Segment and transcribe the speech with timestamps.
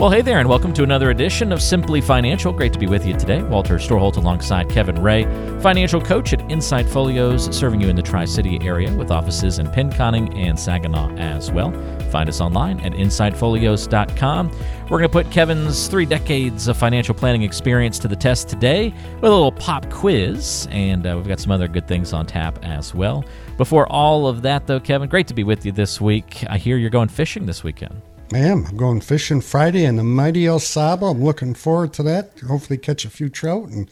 [0.00, 2.54] Well, hey there, and welcome to another edition of Simply Financial.
[2.54, 3.42] Great to be with you today.
[3.42, 5.24] Walter Storholt alongside Kevin Ray,
[5.60, 9.66] financial coach at Insight Folios, serving you in the Tri City area with offices in
[9.66, 11.70] Pinconning and Saginaw as well.
[12.10, 14.50] Find us online at insightfolios.com.
[14.84, 18.94] We're going to put Kevin's three decades of financial planning experience to the test today
[19.16, 22.58] with a little pop quiz, and uh, we've got some other good things on tap
[22.64, 23.22] as well.
[23.58, 26.42] Before all of that, though, Kevin, great to be with you this week.
[26.48, 28.00] I hear you're going fishing this weekend.
[28.32, 28.66] I am.
[28.66, 31.08] I'm going fishing Friday in the mighty Au Sable.
[31.10, 32.38] I'm looking forward to that.
[32.46, 33.90] Hopefully, catch a few trout and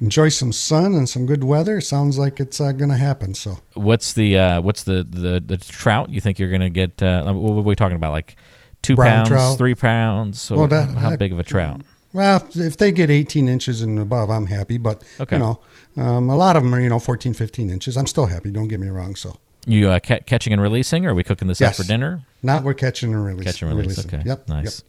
[0.00, 1.80] enjoy some sun and some good weather.
[1.80, 3.32] Sounds like it's uh, going to happen.
[3.34, 7.02] So, what's the uh, what's the, the the trout you think you're going to get?
[7.02, 8.12] Uh, what are we talking about?
[8.12, 8.36] Like
[8.82, 9.58] two Brown pounds, trout.
[9.58, 10.40] three pounds?
[10.40, 11.80] So Well, that- how big of a trout?
[12.12, 14.76] well, if they get 18 inches and above, I'm happy.
[14.78, 15.36] But Okay.
[15.36, 15.60] you know,
[15.96, 17.96] um, a lot of them are you know 14, 15 inches.
[17.96, 18.50] I'm still happy.
[18.50, 19.14] Don't get me wrong.
[19.16, 19.36] So,
[19.66, 21.04] You uh, ca- catching and releasing?
[21.06, 21.78] Or are we cooking this Yes.
[21.78, 22.22] up for dinner?
[22.42, 23.44] not we're catching and releasing.
[23.52, 23.98] Catching and release.
[23.98, 24.20] releasing.
[24.20, 24.28] Okay.
[24.28, 24.48] Yep.
[24.48, 24.82] Nice.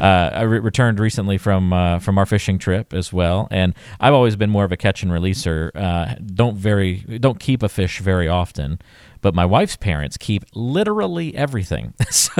[0.00, 4.14] Uh, I re- returned recently from uh, from our fishing trip as well, and I've
[4.14, 5.70] always been more of a catch and releaser.
[5.74, 8.78] Uh, don't very don't keep a fish very often,
[9.24, 11.94] but my wife's parents keep literally everything.
[12.10, 12.30] so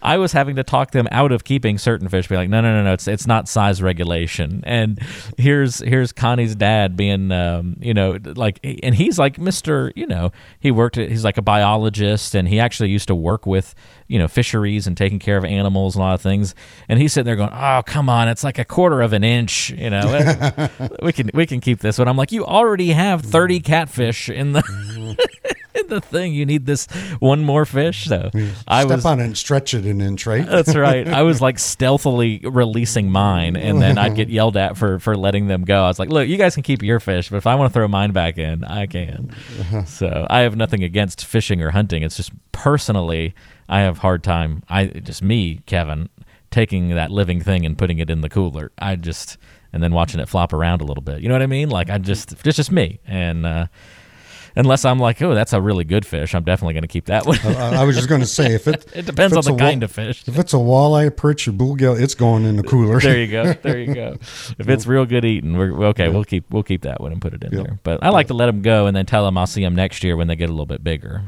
[0.00, 2.26] I was having to talk them out of keeping certain fish.
[2.26, 4.62] Be like, no, no, no, no, it's it's not size regulation.
[4.64, 4.98] And
[5.36, 10.32] here's here's Connie's dad being, um, you know, like, and he's like Mister, you know,
[10.58, 10.96] he worked.
[10.96, 13.74] He's like a biologist, and he actually used to work with,
[14.08, 16.54] you know, fisheries and taking care of animals and a lot of things.
[16.88, 19.68] And he's sitting there going, oh, come on, it's like a quarter of an inch.
[19.68, 20.70] You know,
[21.02, 21.98] we can we can keep this.
[21.98, 22.08] one.
[22.08, 25.25] I'm like, you already have 30 catfish in the.
[25.74, 26.86] in the thing you need this
[27.18, 28.30] one more fish so
[28.66, 30.46] i Step was on it and stretch it an inch, right?
[30.46, 31.06] that's right.
[31.06, 35.48] I was like stealthily releasing mine, and then I'd get yelled at for for letting
[35.48, 35.84] them go.
[35.84, 37.74] I was like, "Look, you guys can keep your fish, but if I want to
[37.74, 39.34] throw mine back in, I can."
[39.86, 42.02] So I have nothing against fishing or hunting.
[42.02, 43.34] It's just personally,
[43.68, 44.62] I have hard time.
[44.68, 46.08] I just me, Kevin,
[46.50, 48.72] taking that living thing and putting it in the cooler.
[48.78, 49.36] I just
[49.72, 51.20] and then watching it flop around a little bit.
[51.20, 51.68] You know what I mean?
[51.68, 53.44] Like I just it's just me and.
[53.46, 53.66] uh
[54.56, 57.26] Unless I'm like, oh, that's a really good fish, I'm definitely going to keep that
[57.26, 57.38] one.
[57.44, 59.58] I, I was just going to say if it it depends on the a wa-
[59.58, 60.26] kind of fish.
[60.26, 62.98] If it's a walleye, perch, or bluegill, it's going in the cooler.
[62.98, 63.52] there you go.
[63.52, 64.16] There you go.
[64.58, 66.08] If it's real good eating, we're okay.
[66.08, 67.78] We'll keep we'll keep that one and put it in there.
[67.82, 70.02] But I like to let them go and then tell them I'll see them next
[70.02, 71.22] year when they get a little bit bigger.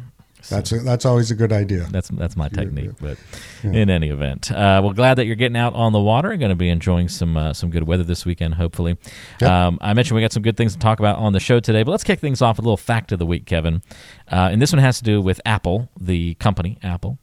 [0.48, 1.86] That's a, that's always a good idea.
[1.90, 2.92] That's that's my technique.
[3.00, 3.18] But
[3.62, 6.50] in any event, uh, well, glad that you're getting out on the water and going
[6.50, 8.54] to be enjoying some uh, some good weather this weekend.
[8.54, 8.96] Hopefully,
[9.40, 9.50] Yep.
[9.50, 11.82] um, I mentioned we got some good things to talk about on the show today.
[11.82, 13.82] But let's kick things off with a little fact of the week, Kevin.
[14.30, 17.18] Uh, and this one has to do with Apple, the company Apple.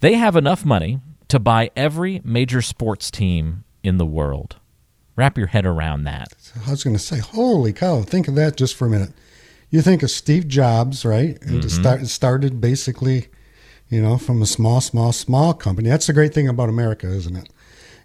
[0.00, 4.56] They have enough money to buy every major sports team in the world.
[5.16, 6.28] Wrap your head around that.
[6.66, 8.02] I was going to say, holy cow!
[8.02, 9.10] Think of that just for a minute.
[9.70, 11.40] You think of Steve Jobs, right?
[11.42, 11.82] And to mm-hmm.
[11.82, 13.28] start it started basically,
[13.88, 15.88] you know, from a small, small, small company.
[15.88, 17.48] That's the great thing about America, isn't it?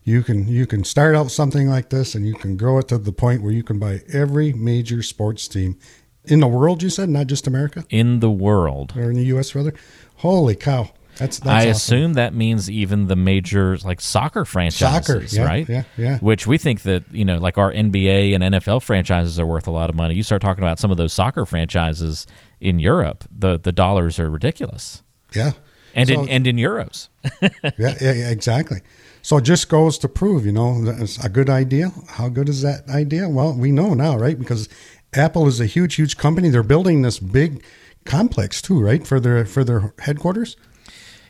[0.03, 2.97] You can you can start out something like this, and you can grow it to
[2.97, 5.77] the point where you can buy every major sports team
[6.25, 6.81] in the world.
[6.81, 8.93] You said, not just America In the world.
[8.95, 9.53] or in the U.S.
[9.53, 9.73] rather.
[10.17, 10.91] Holy cow!
[11.19, 11.71] That's, that's I awesome.
[11.71, 15.67] assume that means even the major like soccer franchises, yeah, right?
[15.69, 16.17] yeah, yeah.
[16.19, 19.71] Which we think that you know, like our NBA and NFL franchises are worth a
[19.71, 20.15] lot of money.
[20.15, 22.25] You start talking about some of those soccer franchises
[22.61, 25.03] in Europe, the the dollars are ridiculous,
[25.35, 25.51] Yeah.
[25.93, 27.09] and So- in and in euros.
[27.41, 28.79] yeah, yeah, yeah, exactly.
[29.21, 31.91] So it just goes to prove, you know, that it's a good idea.
[32.07, 33.27] How good is that idea?
[33.27, 34.39] Well, we know now, right?
[34.39, 34.69] Because
[35.13, 36.49] Apple is a huge, huge company.
[36.49, 37.61] They're building this big
[38.05, 39.05] complex too, right?
[39.05, 40.55] For their for their headquarters.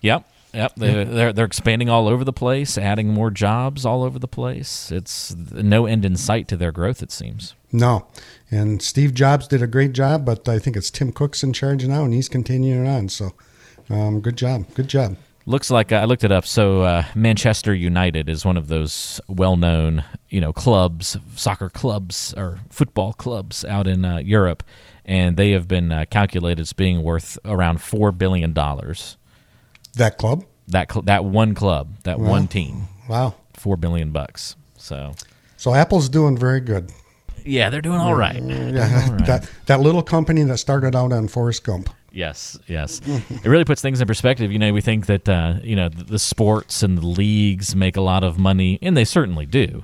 [0.02, 0.26] Yep.
[0.52, 4.28] Yep, they're, they're they're expanding all over the place, adding more jobs all over the
[4.28, 4.92] place.
[4.92, 7.04] It's no end in sight to their growth.
[7.04, 7.54] It seems.
[7.72, 8.08] No,
[8.50, 11.86] and Steve Jobs did a great job, but I think it's Tim Cook's in charge
[11.86, 13.10] now, and he's continuing on.
[13.10, 13.34] So,
[13.92, 15.18] um, good job, good job.
[15.46, 16.46] Looks like I looked it up.
[16.46, 22.60] So uh, Manchester United is one of those well-known, you know, clubs, soccer clubs or
[22.70, 24.64] football clubs out in uh, Europe,
[25.06, 29.18] and they have been uh, calculated as being worth around four billion dollars.
[30.00, 30.44] That club.
[30.70, 33.36] That cl- that one club, that one team, Wow.
[33.54, 34.56] four billion bucks.
[34.78, 35.14] So
[35.58, 36.92] So Apple's doing very good.
[37.46, 38.42] Yeah, they're doing all right.
[38.42, 39.26] Yeah, all right.
[39.28, 41.90] that that little company that started out on Forrest Gump.
[42.12, 43.02] Yes, yes.
[43.06, 44.52] it really puts things in perspective.
[44.52, 47.96] You know, we think that uh, you know the, the sports and the leagues make
[47.98, 49.84] a lot of money, and they certainly do.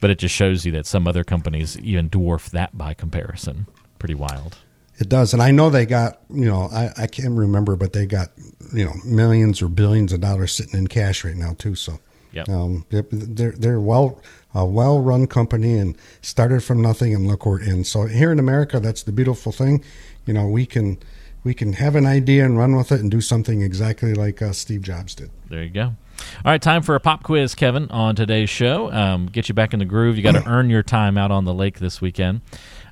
[0.00, 3.66] But it just shows you that some other companies even dwarf that by comparison.
[3.98, 4.58] Pretty wild.
[4.98, 8.06] It does, and I know they got you know I, I can't remember, but they
[8.06, 8.30] got
[8.72, 11.74] you know millions or billions of dollars sitting in cash right now too.
[11.74, 11.98] So
[12.32, 13.04] yeah, um, they're
[13.52, 14.22] they're, well
[14.54, 17.84] a well run company and started from nothing and look where in.
[17.84, 19.84] So here in America, that's the beautiful thing.
[20.24, 20.98] You know, we can
[21.44, 24.52] we can have an idea and run with it and do something exactly like uh,
[24.52, 25.30] Steve Jobs did.
[25.48, 25.94] There you go.
[26.44, 28.90] All right, time for a pop quiz, Kevin, on today's show.
[28.90, 30.16] Um, get you back in the groove.
[30.16, 32.40] You got to earn your time out on the lake this weekend.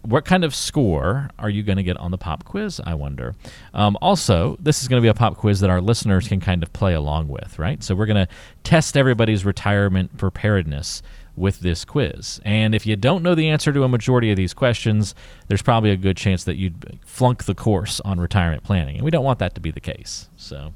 [0.05, 2.79] What kind of score are you going to get on the pop quiz?
[2.85, 3.35] I wonder.
[3.73, 6.63] Um, also, this is going to be a pop quiz that our listeners can kind
[6.63, 7.83] of play along with, right?
[7.83, 8.33] So we're going to
[8.65, 11.03] test everybody's retirement preparedness
[11.37, 12.39] with this quiz.
[12.45, 15.15] And if you don't know the answer to a majority of these questions,
[15.49, 19.11] there's probably a good chance that you'd flunk the course on retirement planning, and we
[19.11, 20.29] don't want that to be the case.
[20.37, 20.75] So.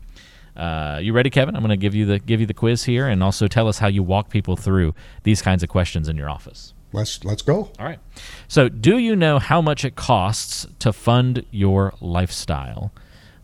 [0.57, 1.55] Uh, you ready, Kevin?
[1.55, 3.79] I'm going to give you the give you the quiz here, and also tell us
[3.79, 4.93] how you walk people through
[5.23, 6.75] these kinds of questions in your office.
[6.99, 7.71] Let's let's go.
[7.79, 8.01] All right.
[8.49, 12.93] So, do you know how much it costs to fund your lifestyle?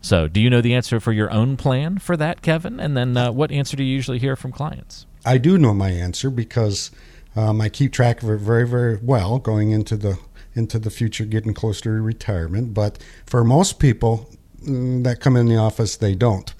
[0.00, 2.80] So, do you know the answer for your own plan for that, Kevin?
[2.80, 5.06] And then, uh, what answer do you usually hear from clients?
[5.24, 6.90] I do know my answer because
[7.36, 10.18] um, I keep track of it very very well going into the
[10.54, 12.74] into the future, getting closer to retirement.
[12.74, 14.28] But for most people
[14.64, 16.52] mm, that come in the office, they don't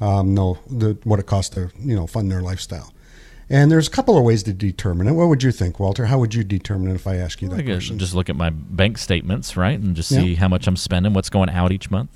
[0.00, 2.92] um, know the, what it costs to you know fund their lifestyle.
[3.50, 5.12] And there's a couple of ways to determine it.
[5.12, 6.06] What would you think, Walter?
[6.06, 7.98] How would you determine it if I ask you that I guess question?
[7.98, 10.20] just look at my bank statements, right, and just Yeah.
[10.20, 12.10] see how much I'm spending, what's going out each month.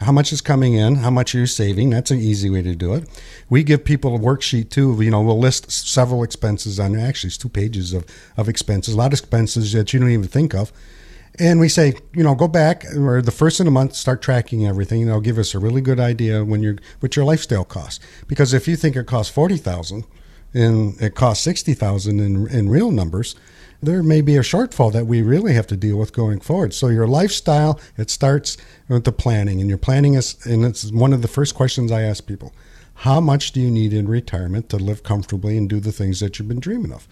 [0.00, 0.96] How much is coming in?
[0.96, 1.90] How much are you saving?
[1.90, 3.08] That's an easy way to do it.
[3.50, 4.96] We give people a worksheet too.
[5.00, 8.04] You know, we'll list several expenses on actually it's two pages of,
[8.36, 10.72] of expenses, a lot of expenses that you don't even think of.
[11.40, 14.66] And we say, you know, go back or the first of the month, start tracking
[14.66, 15.00] everything.
[15.02, 17.98] And it'll give us a really good idea when you're what your lifestyle costs.
[18.28, 20.04] Because if you think it costs forty thousand
[20.58, 23.34] and it costs sixty thousand in in real numbers,
[23.82, 26.74] there may be a shortfall that we really have to deal with going forward.
[26.74, 28.56] So your lifestyle, it starts
[28.88, 32.02] with the planning, and your planning is, and it's one of the first questions I
[32.02, 32.52] ask people:
[32.94, 36.38] How much do you need in retirement to live comfortably and do the things that
[36.38, 37.06] you've been dreaming of?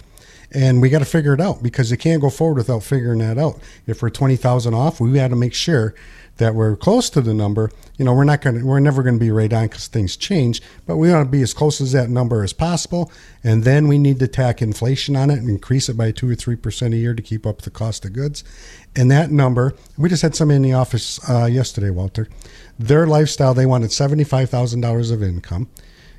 [0.52, 3.38] And we got to figure it out because you can't go forward without figuring that
[3.38, 3.60] out.
[3.86, 5.94] If we're twenty thousand off, we got to make sure
[6.36, 7.70] that we're close to the number.
[7.96, 10.16] You know, we're not going to, we're never going to be right on because things
[10.16, 13.10] change, but we want to be as close as that number as possible.
[13.42, 16.34] And then we need to tack inflation on it and increase it by two or
[16.34, 18.44] three percent a year to keep up the cost of goods.
[18.94, 22.28] And that number, we just had somebody in the office uh, yesterday, Walter.
[22.78, 25.68] Their lifestyle, they wanted seventy five thousand dollars of income.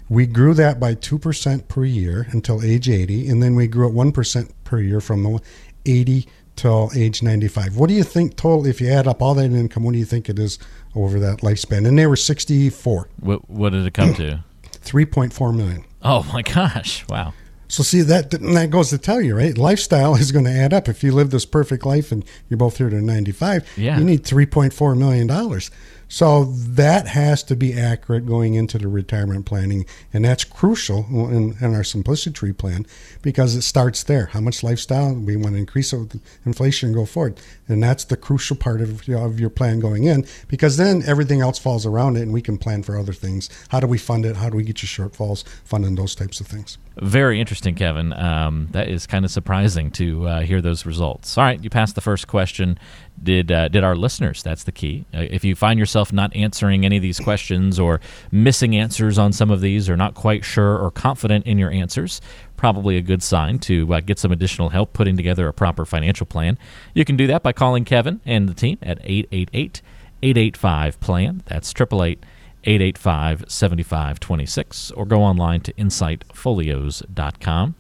[0.10, 3.94] We grew that by 2% per year until age 80, and then we grew at
[3.94, 5.42] 1% per year from the
[5.86, 7.78] 80 till age 95.
[7.78, 10.06] What do you think total, if you add up all that income, what do you
[10.06, 10.60] think it is
[10.96, 11.88] over that lifespan?
[11.88, 14.44] And they were 64, What, what did it come to?
[14.84, 15.86] 3.4 million.
[16.04, 17.06] Oh my gosh!
[17.10, 17.34] Wow.
[17.70, 19.58] So see that that goes to tell you, right?
[19.58, 20.88] Lifestyle is going to add up.
[20.88, 23.98] If you live this perfect life and you're both here to 95, Yeah.
[23.98, 25.70] you need 3.4 million dollars.
[26.08, 31.56] So that has to be accurate going into the retirement planning, and that's crucial in,
[31.60, 32.86] in our simplicity plan
[33.22, 34.28] because it starts there.
[34.28, 38.18] How much lifestyle we want to increase with inflation and go forward, and that's the
[38.18, 42.22] crucial part of, of your plan going in because then everything else falls around it,
[42.22, 43.50] and we can plan for other things.
[43.70, 44.38] How do we fund it?
[44.38, 46.78] How do we get your shortfalls funding those types of things?
[46.98, 48.12] Very interesting, Kevin.
[48.14, 51.38] Um, that is kind of surprising to uh, hear those results.
[51.38, 52.80] All right, you passed the first question.
[53.22, 54.44] Did uh, did our listeners?
[54.44, 55.06] That's the key.
[55.14, 58.00] Uh, if you find yourself not answering any of these questions or
[58.32, 62.22] missing answers on some of these, or not quite sure or confident in your answers,
[62.58, 66.26] probably a good sign to uh, get some additional help putting together a proper financial
[66.26, 66.58] plan.
[66.94, 69.82] You can do that by calling Kevin and the team at 888
[70.22, 71.44] 885 plan.
[71.46, 77.76] That's 888 885 7526 or go online to insightfolios.com.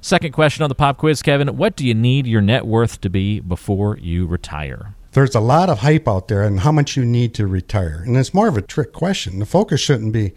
[0.00, 1.56] Second question on the pop quiz, Kevin.
[1.56, 4.96] What do you need your net worth to be before you retire?
[5.12, 8.02] there's a lot of hype out there on how much you need to retire.
[8.04, 9.38] And it's more of a trick question.
[9.38, 10.32] The focus shouldn't be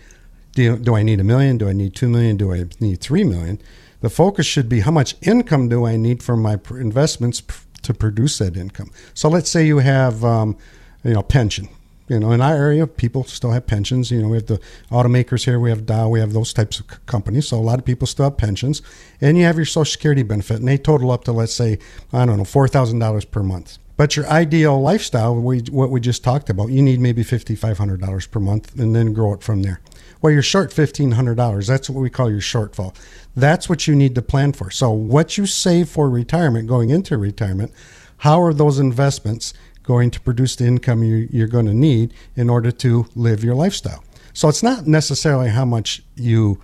[0.53, 1.57] do, you, do I need a million?
[1.57, 2.37] Do I need two million?
[2.37, 3.61] Do I need three million?
[4.01, 7.41] The focus should be how much income do I need from my investments
[7.81, 8.91] to produce that income.
[9.13, 10.57] So let's say you have, um,
[11.03, 11.69] you know, pension.
[12.07, 14.11] You know, in our area, people still have pensions.
[14.11, 14.59] You know, we have the
[14.91, 17.47] automakers here, we have Dow, we have those types of c- companies.
[17.47, 18.81] So a lot of people still have pensions,
[19.21, 21.79] and you have your Social Security benefit, and they total up to let's say
[22.13, 23.79] I don't know four thousand dollars per month.
[23.97, 28.39] But your ideal lifestyle, we, what we just talked about, you need maybe $5,500 per
[28.41, 29.79] month and then grow it from there.
[30.21, 31.67] Well, you're short $1,500.
[31.67, 32.93] That's what we call your shortfall.
[33.37, 34.69] That's what you need to plan for.
[34.69, 37.71] So, what you save for retirement, going into retirement,
[38.17, 39.53] how are those investments
[39.85, 43.55] going to produce the income you, you're going to need in order to live your
[43.55, 44.03] lifestyle?
[44.33, 46.61] So it's not necessarily how much you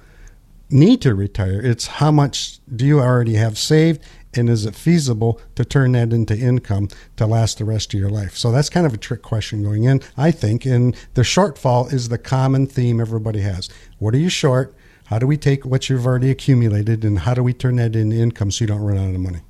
[0.70, 4.02] need to retire, it's how much do you already have saved
[4.34, 6.88] and is it feasible to turn that into income
[7.18, 8.38] to last the rest of your life?
[8.38, 10.66] So that's kind of a trick question going in, I think.
[10.66, 13.70] And the shortfall is the common theme everybody has.
[14.00, 14.74] What are you short?
[15.06, 18.16] How do we take what you've already accumulated and how do we turn that into
[18.16, 19.42] income so you don't run out of money?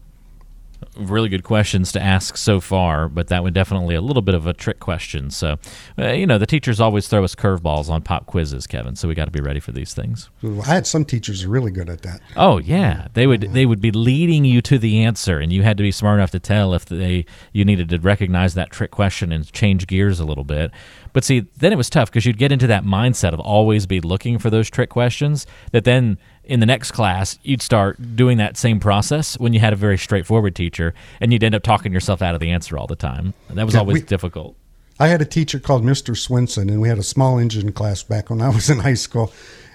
[0.96, 4.48] Really good questions to ask so far, but that would definitely a little bit of
[4.48, 5.30] a trick question.
[5.30, 5.58] So,
[5.98, 8.96] uh, you know, the teachers always throw us curveballs on pop quizzes, Kevin.
[8.96, 10.30] So we got to be ready for these things.
[10.44, 12.22] I had some teachers really good at that.
[12.36, 15.78] Oh yeah, they would they would be leading you to the answer, and you had
[15.78, 19.32] to be smart enough to tell if they you needed to recognize that trick question
[19.32, 20.72] and change gears a little bit.
[21.14, 24.00] But see, then it was tough because you'd get into that mindset of always be
[24.00, 26.18] looking for those trick questions that then
[26.52, 29.98] in the next class, you'd start doing that same process when you had a very
[29.98, 33.34] straightforward teacher, and you'd end up talking yourself out of the answer all the time.
[33.52, 34.58] That was yeah, always we, difficult.
[35.00, 36.14] I had a teacher called Mr.
[36.14, 39.32] Swinson, and we had a small engine class back when I was in high school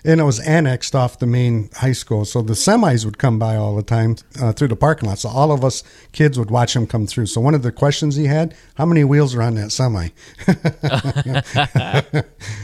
[0.06, 2.24] and it was annexed off the main high school.
[2.24, 5.18] So the semis would come by all the time uh, through the parking lot.
[5.18, 5.82] So all of us
[6.12, 7.26] kids would watch them come through.
[7.26, 10.10] So one of the questions he had, how many wheels are on that semi?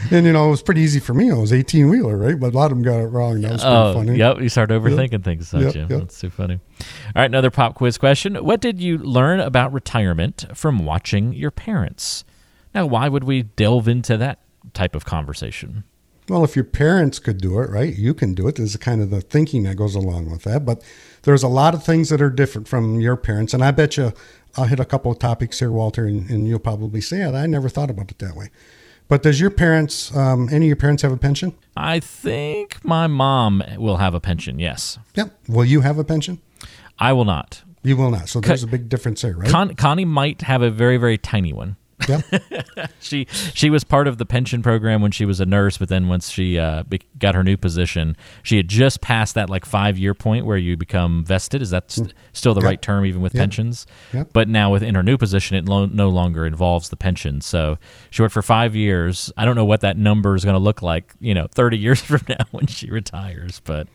[0.09, 1.29] and you know, it was pretty easy for me.
[1.29, 2.39] It was 18 wheeler, right?
[2.39, 3.41] But a lot of them got it wrong.
[3.41, 4.17] That was pretty oh, funny.
[4.17, 5.23] Yep, you start overthinking yep.
[5.23, 5.81] things, don't yep, you?
[5.81, 5.89] Yep.
[5.89, 6.61] That's too funny.
[6.79, 8.35] All right, another pop quiz question.
[8.35, 12.23] What did you learn about retirement from watching your parents?
[12.73, 14.39] Now, why would we delve into that
[14.73, 15.83] type of conversation?
[16.29, 18.55] Well, if your parents could do it, right, you can do it.
[18.55, 20.65] There's kind of the thinking that goes along with that.
[20.65, 20.81] But
[21.23, 23.53] there's a lot of things that are different from your parents.
[23.53, 24.13] And I bet you
[24.55, 27.47] I'll hit a couple of topics here, Walter, and, and you'll probably say, yeah, I
[27.47, 28.51] never thought about it that way.
[29.07, 31.55] But does your parents, um, any of your parents have a pension?
[31.75, 34.97] I think my mom will have a pension, yes.
[35.15, 35.37] Yep.
[35.47, 36.39] Will you have a pension?
[36.99, 37.63] I will not.
[37.81, 38.29] You will not.
[38.29, 39.49] So there's a big difference there, right?
[39.49, 41.75] Con- Connie might have a very, very tiny one.
[42.07, 42.87] Yeah.
[42.99, 46.07] she she was part of the pension program when she was a nurse, but then
[46.07, 49.97] once she uh, be, got her new position, she had just passed that like five
[49.97, 51.61] year point where you become vested.
[51.61, 53.85] Is that st- still the right term, even with pensions?
[54.13, 54.29] Yep.
[54.33, 57.41] But now within her new position, it lo- no longer involves the pension.
[57.41, 57.77] So
[58.09, 59.31] she worked for five years.
[59.37, 62.01] I don't know what that number is going to look like, you know, thirty years
[62.01, 63.87] from now when she retires, but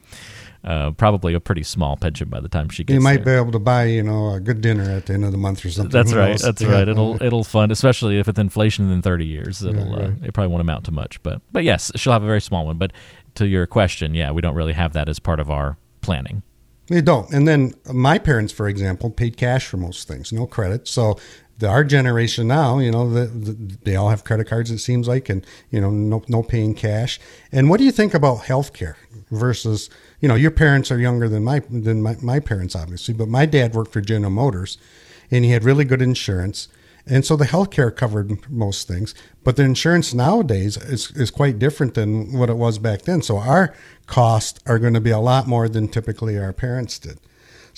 [0.64, 2.94] uh, probably a pretty small pension by the time she gets.
[2.94, 3.36] You might there.
[3.36, 5.64] be able to buy, you know, a good dinner at the end of the month
[5.64, 5.90] or something.
[5.90, 6.30] That's Who right.
[6.30, 6.42] Knows?
[6.42, 6.70] That's yeah.
[6.70, 6.88] right.
[6.88, 9.62] It'll it'll fund, especially if it's inflation in thirty years.
[9.62, 10.10] It'll yeah, right.
[10.22, 12.66] uh, it probably won't amount to much, but but yes, she'll have a very small
[12.66, 12.78] one.
[12.78, 12.92] But
[13.36, 16.42] to your question, yeah, we don't really have that as part of our planning.
[16.90, 17.30] We don't.
[17.32, 20.88] And then my parents, for example, paid cash for most things, no credit.
[20.88, 21.18] So
[21.64, 24.70] our generation now, you know, the, the, they all have credit cards.
[24.70, 27.18] It seems like, and you know, no no paying cash.
[27.50, 28.94] And what do you think about healthcare
[29.30, 33.28] versus you know, your parents are younger than my than my, my parents, obviously, but
[33.28, 34.78] my dad worked for General Motors,
[35.30, 36.68] and he had really good insurance,
[37.06, 39.14] and so the healthcare covered most things.
[39.44, 43.22] But the insurance nowadays is is quite different than what it was back then.
[43.22, 43.74] So our
[44.06, 47.20] costs are going to be a lot more than typically our parents did.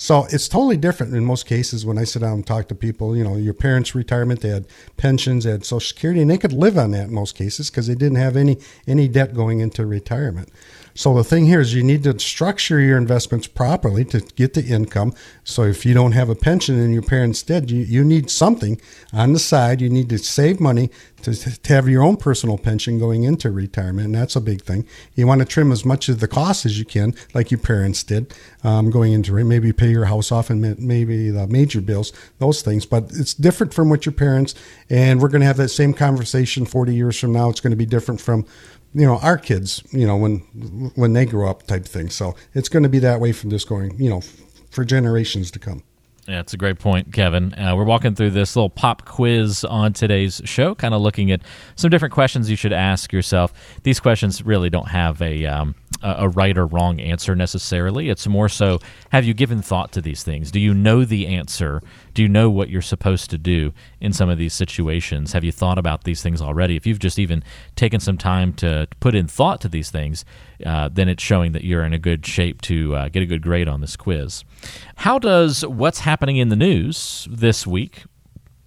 [0.01, 3.15] So it's totally different in most cases when I sit down and talk to people.
[3.15, 4.65] You know, your parents' retirement, they had
[4.97, 7.85] pensions, they had Social Security, and they could live on that in most cases because
[7.85, 10.49] they didn't have any any debt going into retirement.
[10.93, 14.63] So the thing here is you need to structure your investments properly to get the
[14.63, 15.13] income.
[15.43, 18.79] So if you don't have a pension and your parents did, you, you need something
[19.13, 19.81] on the side.
[19.81, 20.89] You need to save money
[21.23, 24.07] to, to have your own personal pension going into retirement.
[24.07, 24.85] And that's a big thing.
[25.15, 28.03] You want to trim as much of the cost as you can, like your parents
[28.03, 28.33] did,
[28.63, 29.43] um, going into it.
[29.43, 32.85] Maybe pay your house off and maybe the major bills, those things.
[32.85, 34.55] But it's different from what your parents,
[34.89, 37.49] and we're going to have that same conversation 40 years from now.
[37.49, 38.45] It's going to be different from
[38.93, 40.39] you know our kids you know when
[40.95, 43.63] when they grow up type thing so it's going to be that way from this
[43.63, 44.21] going you know
[44.69, 45.83] for generations to come
[46.27, 47.53] yeah, it's a great point, Kevin.
[47.55, 51.41] Uh, we're walking through this little pop quiz on today's show, kind of looking at
[51.75, 53.51] some different questions you should ask yourself.
[53.83, 58.09] These questions really don't have a um, a right or wrong answer necessarily.
[58.09, 58.79] It's more so
[59.11, 60.51] have you given thought to these things?
[60.51, 61.81] Do you know the answer?
[62.13, 65.33] Do you know what you're supposed to do in some of these situations?
[65.33, 66.75] Have you thought about these things already?
[66.75, 67.43] If you've just even
[67.75, 70.25] taken some time to put in thought to these things,
[70.65, 73.41] uh, then it's showing that you're in a good shape to uh, get a good
[73.41, 74.43] grade on this quiz.
[74.97, 78.03] How does what's happening in the news this week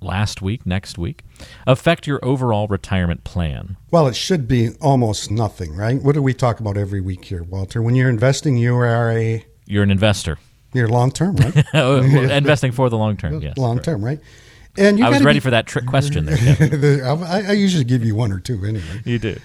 [0.05, 1.23] last week, next week,
[1.67, 3.77] affect your overall retirement plan?
[3.91, 6.01] Well, it should be almost nothing, right?
[6.01, 7.83] What do we talk about every week here, Walter?
[7.83, 9.45] When you're investing, you are a.
[9.67, 10.39] You're an investor.
[10.75, 11.65] You're long term, right?
[11.75, 13.57] Oh, investing for the long term, yes.
[13.57, 14.21] Long term, right?
[14.77, 17.05] And I was ready be, for that trick question there.
[17.05, 19.03] I, I usually give you one or two anyway.
[19.05, 19.39] You do.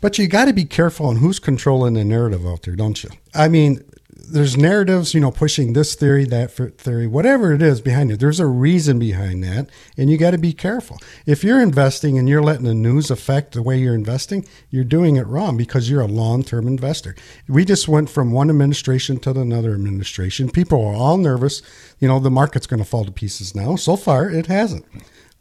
[0.00, 3.10] But you got to be careful on who's controlling the narrative out there, don't you?
[3.34, 3.84] I mean,
[4.32, 8.20] there's narratives, you know, pushing this theory, that theory, whatever it is behind it.
[8.20, 10.98] There's a reason behind that, and you got to be careful.
[11.26, 15.16] If you're investing and you're letting the news affect the way you're investing, you're doing
[15.16, 17.16] it wrong because you're a long-term investor.
[17.48, 20.50] We just went from one administration to another administration.
[20.50, 21.62] People are all nervous.
[21.98, 23.76] You know, the market's going to fall to pieces now.
[23.76, 24.84] So far, it hasn't.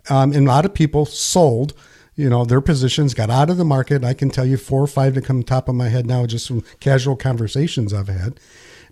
[0.10, 1.74] Um, and a lot of people sold
[2.18, 4.88] you know their positions got out of the market i can tell you four or
[4.88, 8.40] five to come top of my head now just from casual conversations i've had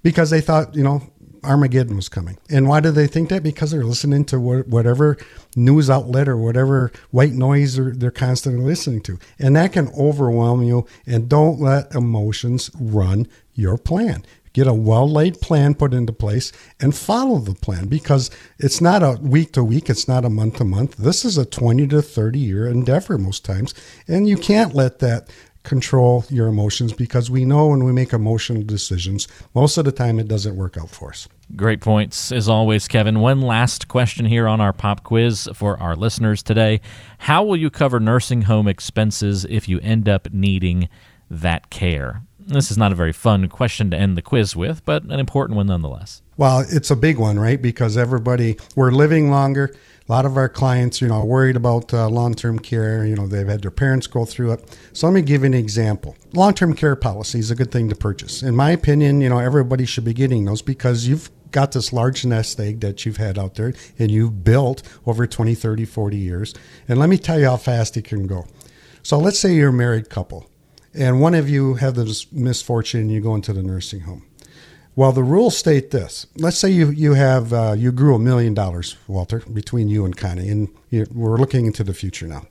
[0.06, 1.02] because they thought, you know,
[1.44, 2.38] Armageddon was coming.
[2.48, 3.42] And why do they think that?
[3.42, 5.18] Because they're listening to whatever
[5.56, 9.18] news outlet or whatever white noise they're constantly listening to.
[9.40, 10.86] And that can overwhelm you.
[11.08, 14.24] And don't let emotions run your plan.
[14.54, 19.02] Get a well laid plan put into place and follow the plan because it's not
[19.02, 20.98] a week to week, it's not a month to month.
[20.98, 23.74] This is a 20 to 30 year endeavor most times.
[24.08, 25.32] And you can't let that
[25.66, 30.20] control your emotions because we know when we make emotional decisions, most of the time
[30.20, 31.28] it doesn't work out for us.
[31.56, 33.20] Great points, as always, Kevin.
[33.20, 36.82] One last question here on our pop quiz for our listeners today.
[37.20, 40.90] How will you cover nursing home expenses if you end up needing
[41.30, 42.24] that care?
[42.40, 45.58] This is not a very fun question to end the quiz with, but an important
[45.58, 46.22] one nonetheless.
[46.38, 47.62] Well, it's a big one, right?
[47.62, 49.76] Because everybody, we're living longer
[50.08, 53.06] a lot of our clients, you know, are worried about uh, long-term care.
[53.06, 54.78] You know, they've had their parents go through it.
[54.94, 56.16] So let me give you an example.
[56.34, 58.44] Long-term care policy is a good thing to purchase.
[58.44, 62.26] In my opinion, you know, everybody should be getting those because you've got this large
[62.26, 66.54] nest egg that you've had out there and you've built over 20, 30, 40 years.
[66.88, 68.46] And let me tell you how fast it can go.
[69.02, 70.50] So let's say you're a married couple
[70.94, 74.26] and one of you have this misfortune and you go into the nursing home.
[74.98, 76.26] Well, the rules state this.
[76.38, 80.16] Let's say you you have uh, you grew a million dollars, Walter, between you and
[80.16, 82.44] Connie, and you, we're looking into the future now.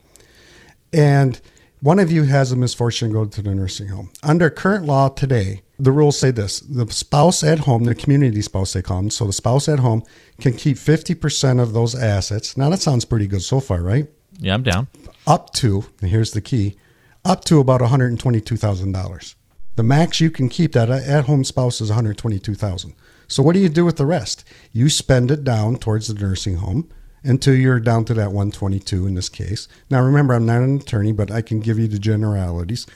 [0.92, 1.40] And
[1.80, 4.10] one of you has a misfortune to go to the nursing home.
[4.22, 8.74] Under current law today, the rules say this: the spouse at home, the community spouse
[8.74, 10.02] they call them, so the spouse at home
[10.38, 12.58] can keep fifty percent of those assets.
[12.58, 14.06] Now that sounds pretty good so far, right?
[14.38, 14.88] Yeah, I'm down.
[15.26, 16.76] Up to, and here's the key,
[17.24, 19.34] up to about one hundred and twenty-two thousand dollars.
[19.76, 22.94] The max you can keep that at home spouse is 122,000.
[23.26, 24.44] So what do you do with the rest?
[24.72, 26.88] You spend it down towards the nursing home
[27.24, 29.66] until you're down to that 122 in this case.
[29.90, 32.86] Now remember I'm not an attorney, but I can give you the generalities.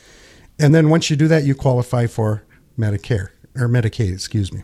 [0.59, 2.45] And then once you do that, you qualify for
[2.79, 4.63] Medicare or Medicaid, excuse me.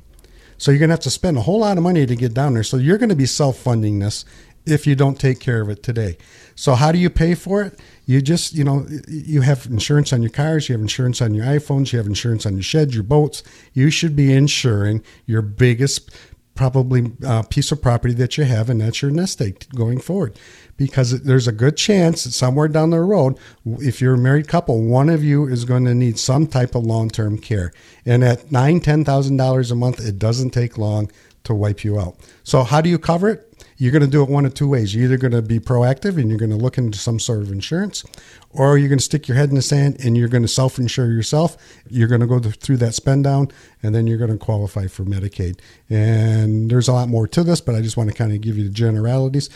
[0.59, 2.55] So you're going to have to spend a whole lot of money to get down
[2.55, 2.63] there.
[2.63, 4.25] So you're going to be self-funding this
[4.67, 6.17] if you don't take care of it today.
[6.55, 7.79] So how do you pay for it?
[8.07, 11.47] You just, you know, you have insurance on your cars, you have insurance on your
[11.47, 13.43] iPhones, you have insurance on your sheds, your boats.
[13.73, 16.11] You should be insuring your biggest
[16.55, 20.39] probably uh, piece of property that you have, and that's your nest egg going forward.
[20.77, 24.83] Because there's a good chance that somewhere down the road, if you're a married couple,
[24.83, 27.73] one of you is going to need some type of long-term care.
[28.05, 31.11] And at nine, ten thousand dollars a month, it doesn't take long
[31.45, 32.17] to wipe you out.
[32.43, 33.54] So how do you cover it?
[33.85, 34.95] You're going to do it one of two ways.
[34.95, 37.53] You're either going to be proactive and you're going to look into some sort of
[37.53, 38.03] insurance,
[38.49, 40.79] or you're going to stick your head in the sand and you're going to self
[40.79, 41.59] insure yourself.
[41.91, 43.49] You're going to go through that spend down
[43.83, 45.61] and then you're going to qualify for Medicaid.
[45.91, 48.57] And there's a lot more to this, but I just want to kind of give
[48.57, 49.51] you the generalities,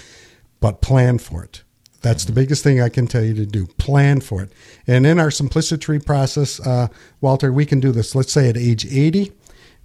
[0.61, 1.63] but plan for it.
[2.03, 3.67] That's the biggest thing I can tell you to do.
[3.79, 4.53] Plan for it.
[4.87, 6.89] And in our simplicity process, uh,
[7.23, 8.15] Walter, we can do this.
[8.15, 9.33] Let's say at age 80,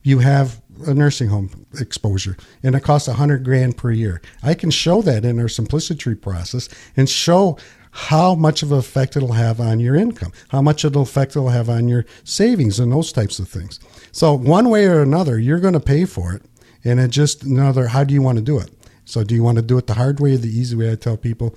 [0.02, 4.22] you have a nursing home exposure and it costs a hundred grand per year.
[4.42, 7.58] I can show that in our simplicity process and show
[7.92, 11.50] how much of an effect it'll have on your income, how much it'll effect it'll
[11.50, 13.80] have on your savings and those types of things.
[14.12, 16.42] So one way or another, you're going to pay for it.
[16.84, 18.72] And it just another, how do you want to do it?
[19.06, 20.92] So do you want to do it the hard way or the easy way?
[20.92, 21.56] I tell people,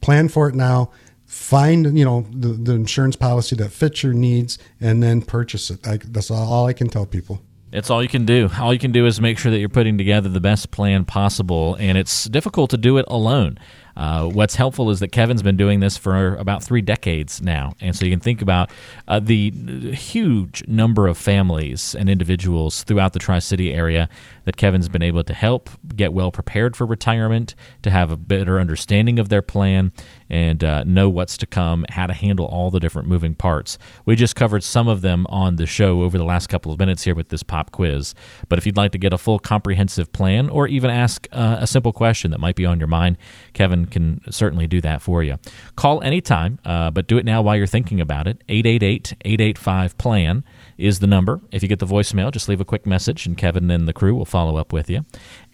[0.00, 0.90] plan for it now,
[1.28, 5.86] find you know the, the insurance policy that fits your needs, and then purchase it.
[5.86, 7.40] I, that's all, all I can tell people.
[7.70, 8.48] It's all you can do.
[8.58, 11.76] All you can do is make sure that you're putting together the best plan possible,
[11.78, 13.58] and it's difficult to do it alone.
[13.94, 17.74] Uh, what's helpful is that Kevin's been doing this for about three decades now.
[17.80, 18.70] And so you can think about
[19.08, 19.50] uh, the
[19.92, 24.08] huge number of families and individuals throughout the Tri City area
[24.44, 28.60] that Kevin's been able to help get well prepared for retirement, to have a better
[28.60, 29.92] understanding of their plan,
[30.30, 33.78] and uh, know what's to come, how to handle all the different moving parts.
[34.04, 37.04] We just covered some of them on the show over the last couple of minutes
[37.04, 38.14] here with this pop quiz.
[38.48, 41.66] But if you'd like to get a full comprehensive plan or even ask uh, a
[41.66, 43.16] simple question that might be on your mind,
[43.52, 45.36] Kevin can certainly do that for you.
[45.76, 48.42] Call anytime, uh, but do it now while you're thinking about it.
[48.48, 50.44] 888 885 PLAN
[50.76, 51.40] is the number.
[51.50, 54.14] If you get the voicemail, just leave a quick message and Kevin and the crew
[54.14, 55.04] will follow up with you.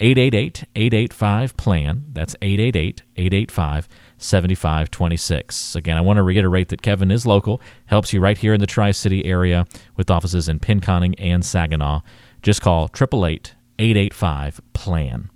[0.01, 2.05] 888 885 PLAN.
[2.13, 5.77] That's 888 885 7526.
[5.77, 8.67] Again, I want to reiterate that Kevin is local, helps you right here in the
[8.67, 12.01] Tri City area with offices in Pinconning and Saginaw.
[12.43, 15.31] Just call 888 885 PLAN.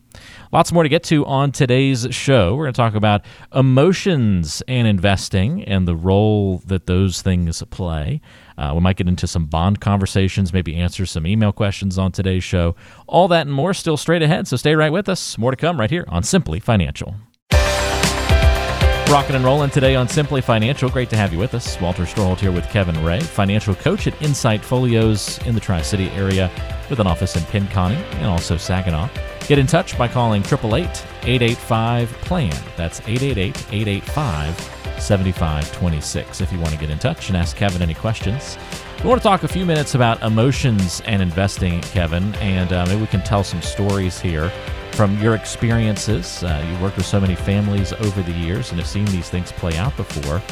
[0.53, 2.55] Lots more to get to on today's show.
[2.55, 8.21] We're going to talk about emotions and investing and the role that those things play.
[8.57, 12.45] Uh, we might get into some bond conversations, maybe answer some email questions on today's
[12.45, 12.75] show.
[13.07, 15.37] All that and more still straight ahead, so stay right with us.
[15.39, 17.15] More to come right here on Simply Financial.
[19.11, 20.91] Rocking and rolling today on Simply Financial.
[20.91, 21.81] Great to have you with us.
[21.81, 26.11] Walter Storholt here with Kevin Ray, financial coach at Insight Folios in the Tri City
[26.11, 26.51] area
[26.91, 29.09] with an office in Pinconning and also Saginaw.
[29.47, 32.53] Get in touch by calling 888 885 PLAN.
[32.77, 37.95] That's 888 885 7526 if you want to get in touch and ask Kevin any
[37.95, 38.59] questions.
[39.03, 43.01] We want to talk a few minutes about emotions and investing, Kevin, and uh, maybe
[43.01, 44.53] we can tell some stories here
[44.93, 46.43] from your experiences.
[46.43, 49.53] Uh, you worked with so many families over the years and have seen these things
[49.53, 50.43] play out before,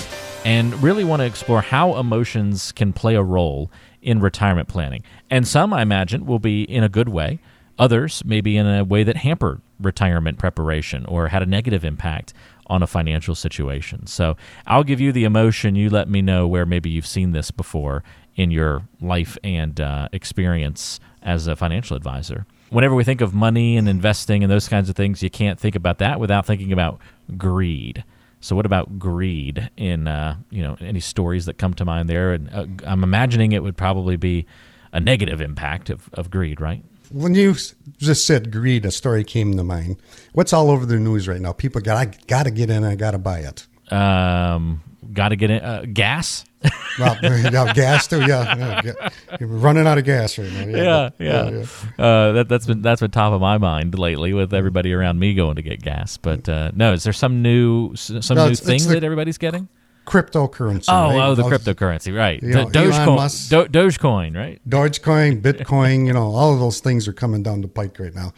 [0.45, 3.71] and really want to explore how emotions can play a role
[4.03, 5.03] in retirement planning.
[5.31, 7.41] And some, I imagine, will be in a good way.
[7.79, 12.33] Others maybe in a way that hampered retirement preparation or had a negative impact
[12.69, 14.07] on a financial situation.
[14.07, 15.77] So I'll give you the emotion.
[15.77, 18.03] You let me know where maybe you've seen this before
[18.35, 23.77] in your life and uh, experience as a financial advisor whenever we think of money
[23.77, 27.01] and investing and those kinds of things, you can't think about that without thinking about
[27.37, 28.05] greed.
[28.41, 32.33] So, what about greed in uh, you know any stories that come to mind there?
[32.33, 34.47] And uh, I'm imagining it would probably be
[34.93, 36.85] a negative impact of, of greed, right?
[37.11, 37.55] When you
[37.99, 39.97] just said greed, a story came to mind.
[40.33, 41.53] What's all over the news right now?
[41.53, 42.85] People got I got to get in.
[42.85, 43.67] I got to buy it.
[43.93, 44.83] Um,
[45.17, 46.45] got to get in uh, gas.
[46.99, 48.21] well, gas too.
[48.21, 50.67] Yeah, yeah, you're running out of gas right now.
[50.67, 51.51] Yeah, yeah.
[51.51, 51.51] yeah.
[51.99, 52.05] yeah.
[52.05, 55.35] Uh, that, that's been that's been top of my mind lately with everybody around me
[55.35, 56.17] going to get gas.
[56.17, 59.69] But uh, no, is there some new some no, new thing that everybody's getting?
[60.07, 60.85] Cryptocurrency.
[60.89, 61.27] Oh, right?
[61.27, 62.41] oh, the cryptocurrency, right?
[62.41, 64.61] You know, Dogecoin, Do, Dogecoin, right?
[64.69, 66.07] Dogecoin, Bitcoin.
[66.07, 68.33] you know, all of those things are coming down the pike right now.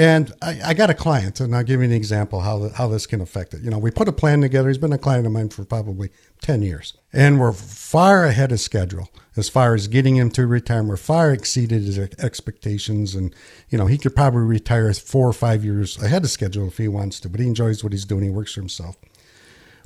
[0.00, 3.06] And I, I, got a client, and I'll give you an example how how this
[3.06, 3.60] can affect it.
[3.60, 4.68] You know, we put a plan together.
[4.68, 6.08] He's been a client of mine for probably
[6.40, 10.88] ten years, and we're far ahead of schedule as far as getting him to retirement.
[10.88, 13.34] We're far exceeded his expectations, and
[13.68, 16.88] you know he could probably retire four or five years ahead of schedule if he
[16.88, 17.28] wants to.
[17.28, 18.24] But he enjoys what he's doing.
[18.24, 18.96] He works for himself.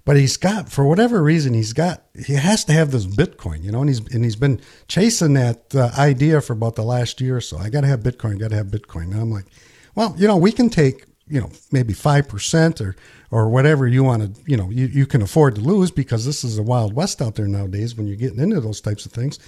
[0.04, 3.72] But he's got, for whatever reason, he's got, he has to have this Bitcoin, you
[3.72, 7.38] know, and he's and he's been chasing that uh, idea for about the last year
[7.38, 7.58] or so.
[7.58, 9.10] I got to have Bitcoin, got to have Bitcoin.
[9.10, 9.46] And I'm like,
[9.94, 12.96] well, you know, we can take, you know, maybe 5% or,
[13.30, 16.44] or whatever you want to, you know, you, you can afford to lose because this
[16.44, 19.38] is a wild west out there nowadays when you're getting into those types of things.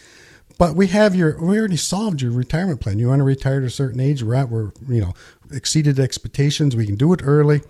[0.58, 2.98] But we have your, we already solved your retirement plan.
[2.98, 4.22] You want to retire at a certain age.
[4.22, 5.14] We're at, we're, you know,
[5.52, 6.74] exceeded expectations.
[6.74, 7.60] We can do it early.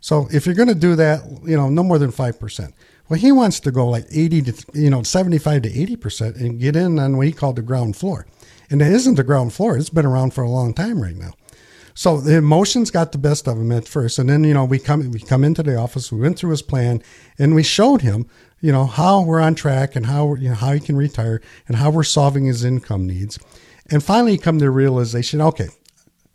[0.00, 2.72] So if you're going to do that, you know, no more than 5%.
[3.08, 6.76] Well, he wants to go like 80 to, you know, 75 to 80% and get
[6.76, 8.26] in on what he called the ground floor.
[8.70, 9.76] And it isn't the ground floor.
[9.76, 11.32] It's been around for a long time right now.
[11.94, 14.78] So the emotions got the best of him at first, and then you know we
[14.78, 17.02] come we come into the office, we went through his plan,
[17.38, 18.26] and we showed him
[18.60, 21.76] you know how we're on track and how you know how he can retire and
[21.76, 23.38] how we're solving his income needs,
[23.90, 25.68] and finally he come to the realization, okay.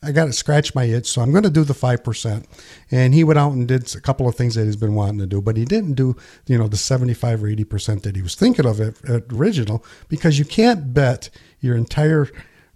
[0.02, 2.48] I got to scratch my itch, so I'm going to do the five percent.
[2.90, 5.28] And he went out and did a couple of things that he's been wanting to
[5.28, 6.16] do, but he didn't do,
[6.48, 9.84] you know, the seventy-five or eighty percent that he was thinking of at, at original,
[10.08, 12.30] because you can't bet your entire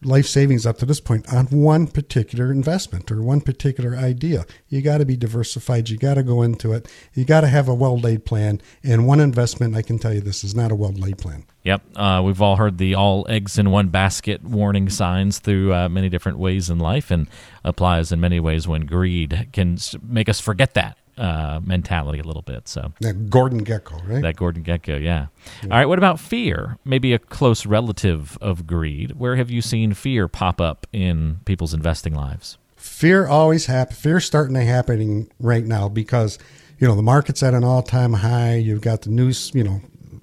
[0.05, 4.45] life savings up to this point on one particular investment or one particular idea.
[4.69, 5.89] You got to be diversified.
[5.89, 6.89] You got to go into it.
[7.13, 8.61] You got to have a well laid plan.
[8.83, 11.45] And one investment, I can tell you this is not a well laid plan.
[11.63, 11.81] Yep.
[11.95, 16.09] Uh, we've all heard the all eggs in one basket warning signs through uh, many
[16.09, 17.29] different ways in life and
[17.63, 22.41] applies in many ways when greed can make us forget that uh, mentality a little
[22.41, 22.67] bit.
[22.67, 24.21] So that Gordon Gekko, right?
[24.21, 25.27] That Gordon Gekko, yeah.
[25.61, 25.63] yeah.
[25.63, 25.85] All right.
[25.85, 26.77] What about fear?
[26.85, 29.13] Maybe a close relative of greed.
[29.17, 32.57] Where have you seen fear pop up in people's investing lives?
[32.75, 33.99] Fear always happens.
[33.99, 36.37] Fear starting to happening right now because
[36.79, 38.55] you know the market's at an all-time high.
[38.55, 39.51] You've got the news.
[39.53, 39.81] You know,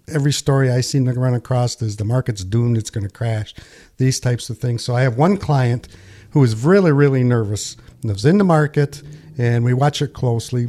[0.09, 2.77] every story I seem to run across is the market's doomed.
[2.77, 3.55] It's going to crash.
[3.97, 4.85] These types of things.
[4.85, 5.89] So I have one client
[6.33, 7.77] who is really, really nervous.
[8.03, 9.03] Was in the market
[9.41, 10.69] and we watch it closely.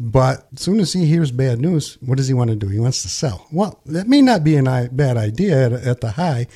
[0.00, 2.68] But as soon as he hears bad news, what does he want to do?
[2.68, 3.46] He wants to sell.
[3.52, 6.46] Well, that may not be a bad idea at, at the high,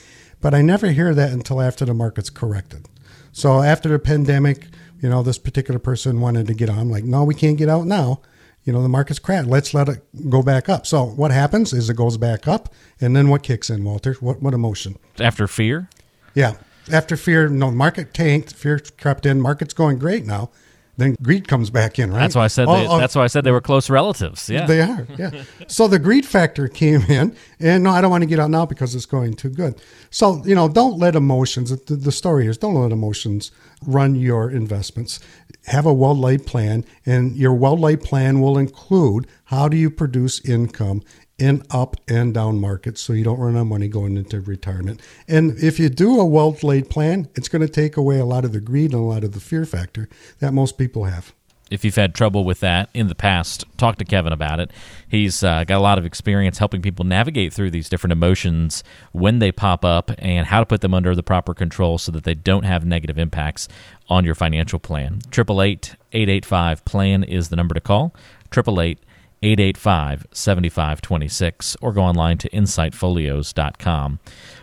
[0.40, 2.86] but I never hear that until after the market's corrected.
[3.32, 4.66] So after the pandemic,
[5.02, 6.78] you know, this particular person wanted to get on.
[6.78, 8.20] I'm like, no, we can't get out now.
[8.64, 9.48] You know, the market's crashed.
[9.48, 10.86] Let's let it go back up.
[10.86, 14.14] So what happens is it goes back up, and then what kicks in, Walter?
[14.20, 14.98] What what emotion?
[15.18, 15.88] After fear?
[16.34, 16.56] Yeah.
[16.92, 20.50] After fear, no, market tanked, fear crept in, market's going great now
[21.00, 22.20] then greed comes back in, right?
[22.20, 22.68] That's why I said.
[22.68, 24.48] Oh, they, oh, that's why I said they were close relatives.
[24.48, 24.66] Yeah.
[24.66, 25.42] They are, yeah.
[25.66, 28.66] so the greed factor came in, and no, I don't want to get out now
[28.66, 29.80] because it's going too good.
[30.10, 31.70] So you know, don't let emotions.
[31.70, 33.50] The, the story is don't let emotions
[33.86, 35.20] run your investments.
[35.66, 39.90] Have a well laid plan, and your well laid plan will include how do you
[39.90, 41.02] produce income
[41.40, 45.00] in up and down markets so you don't run out of money going into retirement.
[45.26, 48.44] And if you do a well laid plan, it's going to take away a lot
[48.44, 51.32] of the greed and a lot of the fear factor that most people have.
[51.70, 54.72] If you've had trouble with that in the past, talk to Kevin about it.
[55.08, 59.38] He's uh, got a lot of experience helping people navigate through these different emotions when
[59.38, 62.34] they pop up and how to put them under the proper control so that they
[62.34, 63.68] don't have negative impacts
[64.08, 65.20] on your financial plan.
[65.32, 68.12] 888 885 PLAN is the number to call.
[68.52, 69.09] 888 885
[69.42, 74.20] 7526 or go online to insightfolios.com.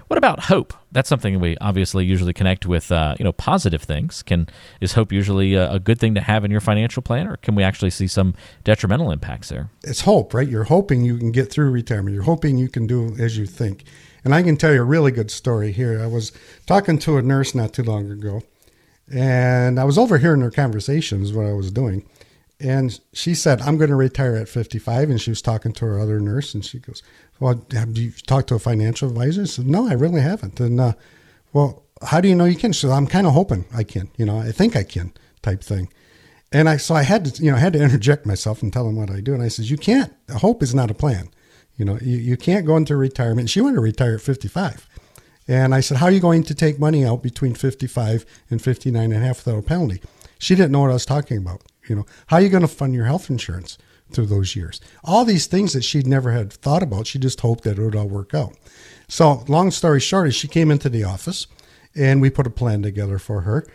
[0.08, 0.74] What about hope?
[0.92, 4.24] That's something we obviously usually connect with, uh, you know, positive things.
[4.24, 4.48] Can
[4.80, 7.56] is hope usually a, a, good thing to have in your financial plan, or can
[7.56, 9.70] we actually see some detrimental impacts there?
[9.84, 10.48] It's hope, right?
[10.48, 12.14] You're hoping you can get through retirement.
[12.14, 13.84] You're hoping you can do as you think.
[14.24, 16.02] And I can tell you a really good story here.
[16.02, 16.32] I was
[16.66, 18.44] talking to a nurse not too long ago,
[19.14, 22.06] and I was overhearing her conversations what I was doing.
[22.60, 25.10] And she said, I'm going to retire at 55.
[25.10, 27.04] And she was talking to her other nurse, and she goes,
[27.40, 29.44] Well, have you talked to a financial advisor?
[29.44, 30.60] I said, No, I really haven't.
[30.60, 30.94] And, uh,
[31.54, 32.74] well, how do you know you can?
[32.74, 34.10] She said, I'm kind of hoping I can.
[34.18, 35.90] You know, I think I can, type thing.
[36.52, 38.86] And I, so I had to, you know, I had to interject myself and tell
[38.86, 39.34] them what I do.
[39.34, 41.30] And I says, You can't, hope is not a plan.
[41.76, 43.52] You know, you, you can't go into retirement.
[43.52, 44.88] She wanted to retire at 55.
[45.48, 49.04] And I said, How are you going to take money out between 55 and 59
[49.04, 50.02] and a half without a penalty?
[50.40, 51.62] She didn't know what I was talking about.
[51.90, 53.78] You know, how are you going to fund your health insurance
[54.12, 54.80] through those years?
[55.04, 57.08] All these things that she'd never had thought about.
[57.08, 58.56] She just hoped that it would all work out.
[59.08, 61.48] So, long story short, is she came into the office
[61.96, 63.66] and we put a plan together for her.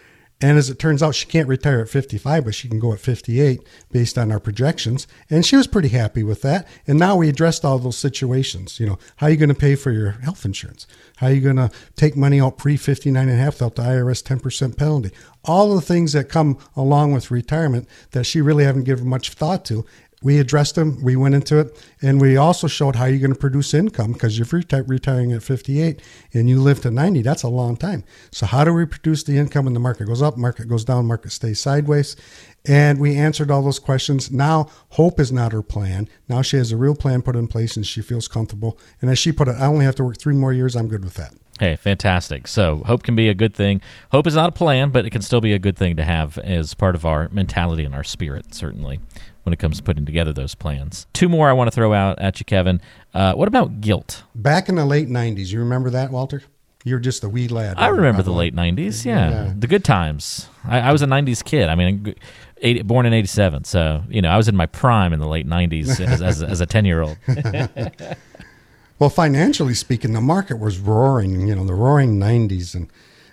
[0.43, 2.99] And as it turns out, she can't retire at 55, but she can go at
[2.99, 5.07] 58 based on our projections.
[5.31, 6.67] And she was pretty happy with that.
[6.85, 8.81] And now we addressed all those situations.
[8.81, 10.89] You know, how are you going to pay for your health insurance?
[11.19, 13.83] How are you going to take money out pre 59 and a half without the
[13.83, 15.13] IRS 10% penalty?
[15.45, 19.65] All the things that come along with retirement that she really haven't given much thought
[19.67, 19.87] to
[20.23, 23.39] we addressed them, we went into it, and we also showed how you're going to
[23.39, 26.01] produce income because if you're retiring at 58
[26.33, 28.05] and you live to 90, that's a long time.
[28.31, 31.07] So, how do we produce the income when the market goes up, market goes down,
[31.07, 32.17] market stays sideways?
[32.65, 34.31] And we answered all those questions.
[34.31, 36.09] Now, hope is not her plan.
[36.29, 38.79] Now she has a real plan put in place and she feels comfortable.
[39.01, 40.77] And as she put it, I only have to work three more years.
[40.77, 41.35] I'm good with that.
[41.59, 42.49] Hey, fantastic.
[42.49, 43.83] So, hope can be a good thing.
[44.11, 46.39] Hope is not a plan, but it can still be a good thing to have
[46.39, 49.01] as part of our mentality and our spirit, certainly
[49.45, 51.07] when it comes to putting together those plans.
[51.13, 52.81] Two more I want to throw out at you, Kevin.
[53.13, 54.23] Uh, what about guilt?
[54.35, 56.43] Back in the late 90s, you remember that, Walter?
[56.85, 57.79] You're just a wee lad.
[57.79, 59.31] I remember the late 90s, yeah.
[59.31, 59.53] yeah.
[59.57, 60.49] The good times.
[60.65, 61.69] I, I, was a 90s kid.
[61.69, 62.15] I mean,
[62.61, 63.65] eight, born in 87.
[63.65, 66.61] So, you know, I was in my prime in the late 90s as, as, as
[66.61, 67.17] a 10 year old.
[68.99, 72.75] well, financially speaking, the market was roaring, you know, the roaring 90s.
[72.75, 72.89] And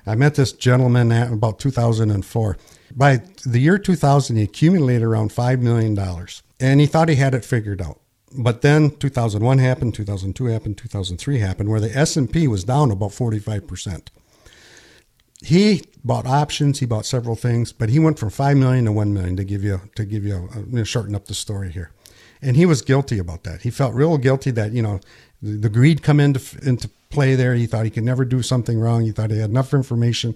[0.05, 2.57] I met this gentleman at about 2004
[2.95, 5.97] by the year 2000, he accumulated around $5 million
[6.59, 7.99] and he thought he had it figured out.
[8.37, 14.07] But then 2001 happened, 2002 happened, 2003 happened, where the S&P was down about 45%.
[15.41, 19.13] He bought options, he bought several things, but he went from 5 million to 1
[19.13, 21.91] million to give you to give you uh, a, shorten up the story here.
[22.41, 23.61] And he was guilty about that.
[23.61, 24.99] He felt real guilty that, you know,
[25.41, 27.55] the, the greed come into into play there.
[27.55, 29.03] He thought he could never do something wrong.
[29.05, 30.35] He thought he had enough information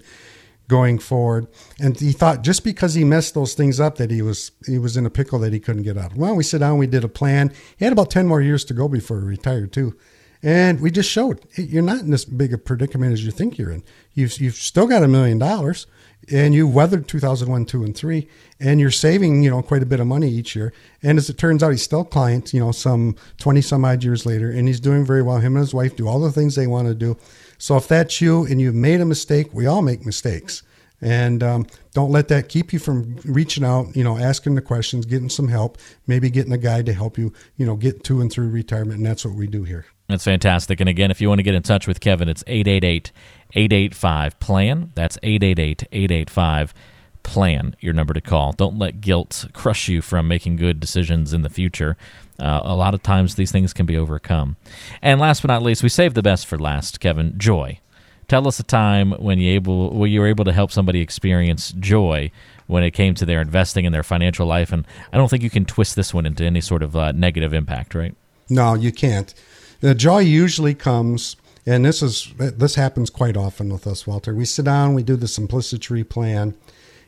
[0.68, 1.46] going forward.
[1.80, 4.96] And he thought just because he messed those things up that he was he was
[4.96, 6.16] in a pickle that he couldn't get out.
[6.16, 7.52] Well, we sit down, we did a plan.
[7.76, 9.96] He had about ten more years to go before he retired too.
[10.42, 13.70] And we just showed you're not in this big a predicament as you think you're
[13.70, 13.82] in.
[14.12, 15.86] You've you've still got a million dollars
[16.30, 18.28] and you weathered 2001, 2, and 3,
[18.60, 20.72] and you're saving, you know, quite a bit of money each year.
[21.02, 24.02] And as it turns out, he's still a client, you know, some 20 some odd
[24.02, 25.38] years later, and he's doing very well.
[25.38, 27.16] Him and his wife do all the things they want to do.
[27.58, 30.62] So if that's you and you've made a mistake, we all make mistakes.
[31.00, 35.04] And um, don't let that keep you from reaching out, you know, asking the questions,
[35.04, 38.32] getting some help, maybe getting a guide to help you, you know, get to and
[38.32, 38.98] through retirement.
[38.98, 39.84] And that's what we do here.
[40.08, 40.80] That's fantastic.
[40.80, 43.12] And again, if you want to get in touch with Kevin, it's 888
[43.52, 44.92] 885 PLAN.
[44.94, 46.74] That's 888 885
[47.22, 48.52] PLAN, your number to call.
[48.52, 51.96] Don't let guilt crush you from making good decisions in the future.
[52.38, 54.56] Uh, a lot of times these things can be overcome.
[55.00, 57.78] And last but not least, we saved the best for last, Kevin joy.
[58.26, 61.72] Tell us a time when you able when you were able to help somebody experience
[61.72, 62.30] joy
[62.66, 64.72] when it came to their investing in their financial life.
[64.72, 67.52] And I don't think you can twist this one into any sort of uh, negative
[67.52, 68.14] impact, right?
[68.48, 69.32] No, you can't.
[69.80, 74.34] The joy usually comes, and this is this happens quite often with us, Walter.
[74.34, 76.54] We sit down, we do the simplicity plan,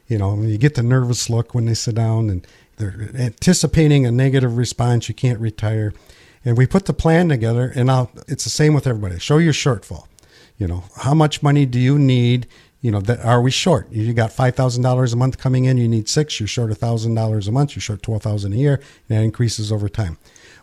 [0.09, 4.11] You know, you get the nervous look when they sit down and they're anticipating a
[4.11, 5.09] negative response.
[5.09, 5.93] You can't retire.
[6.45, 9.19] And we put the plan together, and I'll, it's the same with everybody.
[9.19, 10.07] Show your shortfall.
[10.59, 12.47] You know, how much money do you need?
[12.81, 13.91] You know, that are we short?
[13.91, 15.77] You got five thousand dollars a month coming in.
[15.77, 16.39] You need six.
[16.39, 17.75] You're short thousand dollars a month.
[17.75, 18.75] You're short twelve thousand a year.
[19.09, 20.19] And that increases over time.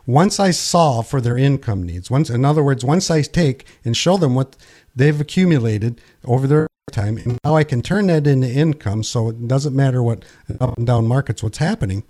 [0.06, 3.96] Once I solve for their income needs, once in other words, once I take and
[3.96, 4.56] show them what
[4.96, 9.48] they've accumulated over their time, and how I can turn that into income, so it
[9.48, 10.24] doesn't matter what
[10.60, 12.04] up and down markets, what's happening,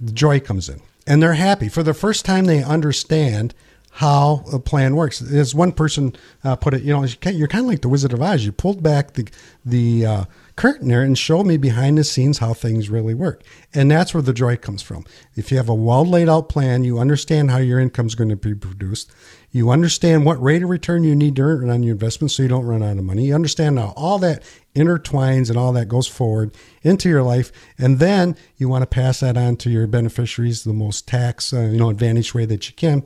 [0.00, 2.46] the joy comes in, and they're happy for the first time.
[2.46, 3.54] They understand
[3.98, 5.22] how a plan works.
[5.22, 8.20] As one person uh, put it, you know, you're kind of like the Wizard of
[8.20, 8.44] Oz.
[8.44, 9.28] You pulled back the
[9.64, 10.24] the uh,
[10.56, 14.22] curtain there and showed me behind the scenes how things really work, and that's where
[14.22, 15.04] the joy comes from.
[15.36, 18.30] If you have a well laid out plan, you understand how your income is going
[18.30, 19.12] to be produced.
[19.54, 22.48] You understand what rate of return you need to earn on your investment so you
[22.48, 23.26] don't run out of money.
[23.26, 24.42] You understand how all that
[24.74, 29.20] intertwines and all that goes forward into your life, and then you want to pass
[29.20, 32.74] that on to your beneficiaries the most tax uh, you know advantage way that you
[32.74, 33.04] can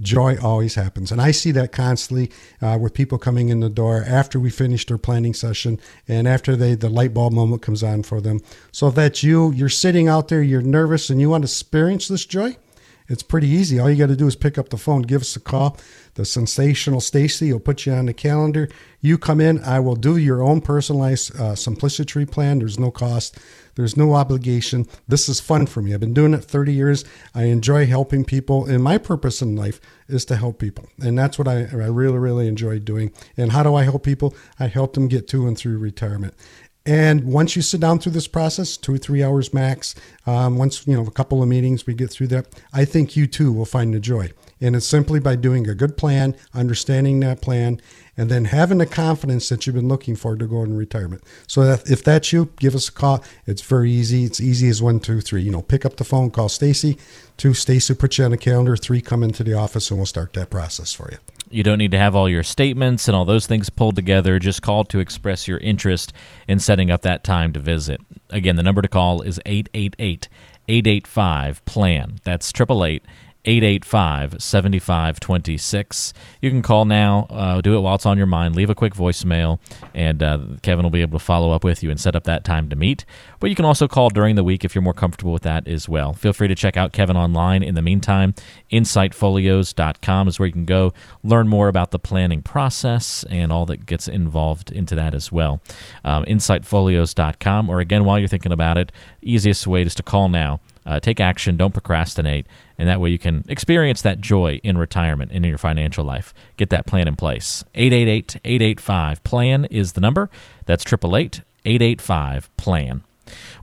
[0.00, 1.12] joy always happens.
[1.12, 2.30] And I see that constantly
[2.62, 5.78] uh, with people coming in the door after we finish their planning session
[6.08, 8.40] and after they the light bulb moment comes on for them.
[8.70, 12.08] So if that's you, you're sitting out there, you're nervous, and you want to experience
[12.08, 12.56] this joy,
[13.08, 13.78] it's pretty easy.
[13.78, 15.76] All you got to do is pick up the phone, give us a call.
[16.14, 18.68] The sensational Stacy will put you on the calendar.
[19.00, 22.58] You come in, I will do your own personalized uh, simplicity plan.
[22.58, 23.38] There's no cost,
[23.74, 24.86] there's no obligation.
[25.08, 25.94] This is fun for me.
[25.94, 27.04] I've been doing it 30 years.
[27.34, 30.86] I enjoy helping people, and my purpose in life is to help people.
[31.02, 33.12] And that's what I, I really, really enjoy doing.
[33.36, 34.34] And how do I help people?
[34.60, 36.34] I help them get to and through retirement.
[36.84, 39.94] And once you sit down through this process, two or three hours max,
[40.26, 42.46] um, once you know a couple of meetings, we get through that.
[42.72, 44.30] I think you too will find the joy.
[44.60, 47.80] And it's simply by doing a good plan, understanding that plan,
[48.16, 51.24] and then having the confidence that you've been looking for to go in retirement.
[51.46, 53.24] So that if that's you, give us a call.
[53.46, 54.24] It's very easy.
[54.24, 55.42] It's easy as one, two, three.
[55.42, 56.98] You know, pick up the phone, call Stacy.
[57.36, 58.76] Two, Stacy put you on the calendar.
[58.76, 61.18] Three, come into the office, and we'll start that process for you.
[61.52, 64.38] You don't need to have all your statements and all those things pulled together.
[64.38, 66.12] Just call to express your interest
[66.48, 68.00] in setting up that time to visit.
[68.30, 70.28] Again, the number to call is 888
[70.68, 72.20] 885 PLAN.
[72.24, 76.14] That's 888 885 7526.
[76.40, 78.94] You can call now, uh, do it while it's on your mind, leave a quick
[78.94, 79.58] voicemail,
[79.94, 82.44] and uh, Kevin will be able to follow up with you and set up that
[82.44, 83.04] time to meet.
[83.40, 85.88] But you can also call during the week if you're more comfortable with that as
[85.88, 86.12] well.
[86.12, 87.64] Feel free to check out Kevin online.
[87.64, 88.34] In the meantime,
[88.70, 90.92] insightfolios.com is where you can go
[91.24, 95.60] learn more about the planning process and all that gets involved into that as well.
[96.04, 100.60] Um, insightfolios.com, or again, while you're thinking about it, easiest way is to call now.
[100.84, 102.46] Uh, take action, don't procrastinate,
[102.78, 106.34] and that way you can experience that joy in retirement and in your financial life.
[106.56, 107.64] Get that plan in place.
[107.74, 110.28] 888 885 PLAN is the number.
[110.66, 113.02] That's 888 885 PLAN.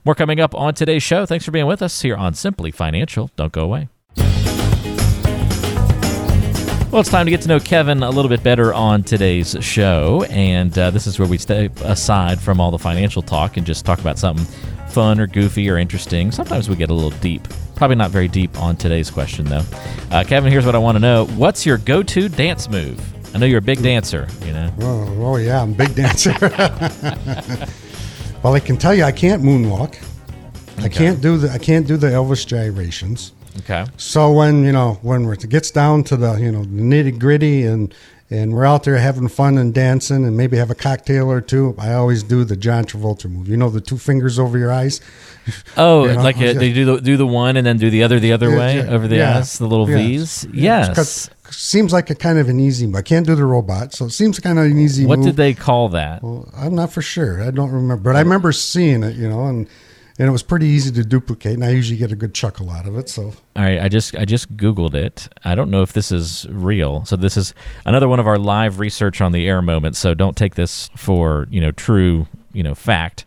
[0.04, 1.26] More coming up on today's show.
[1.26, 3.30] Thanks for being with us here on Simply Financial.
[3.36, 3.88] Don't go away.
[6.90, 10.24] Well, it's time to get to know Kevin a little bit better on today's show.
[10.28, 13.84] And uh, this is where we step aside from all the financial talk and just
[13.84, 14.44] talk about something
[14.90, 16.30] fun or goofy or interesting.
[16.32, 17.46] Sometimes we get a little deep.
[17.76, 19.64] Probably not very deep on today's question, though.
[20.10, 23.00] Uh, Kevin, here's what I want to know What's your go to dance move?
[23.34, 24.72] I know you're a big dancer, you know.
[24.80, 26.34] Oh, oh yeah, I'm a big dancer.
[28.42, 29.96] well, I can tell you I can't moonwalk.
[30.74, 30.84] Okay.
[30.84, 33.32] I can't do the I can't do the Elvis gyrations.
[33.58, 33.84] Okay.
[33.96, 37.64] So when you know when it gets down to the you know the nitty gritty
[37.66, 37.94] and
[38.30, 41.74] and we're out there having fun and dancing and maybe have a cocktail or two,
[41.78, 43.48] I always do the John Travolta move.
[43.48, 45.00] You know the two fingers over your eyes.
[45.76, 46.22] Oh, you know?
[46.22, 48.50] like a, they do the do the one and then do the other the other
[48.50, 50.46] yeah, way yeah, over the yeah, eyes, the little V's.
[50.52, 51.28] Yes.
[51.50, 52.92] Seems like a kind of an easy.
[52.94, 55.06] I can't do the robot, so it seems kind of an easy.
[55.06, 55.28] What move.
[55.28, 56.22] did they call that?
[56.22, 57.42] Well, I'm not for sure.
[57.42, 58.22] I don't remember, but I oh.
[58.22, 59.16] remember seeing it.
[59.16, 59.66] You know, and
[60.20, 61.54] and it was pretty easy to duplicate.
[61.54, 63.08] And I usually get a good chuckle out of it.
[63.08, 65.30] So, all right, I just I just googled it.
[65.44, 67.06] I don't know if this is real.
[67.06, 67.54] So this is
[67.86, 69.98] another one of our live research on the air moments.
[69.98, 73.24] So don't take this for you know true you know fact,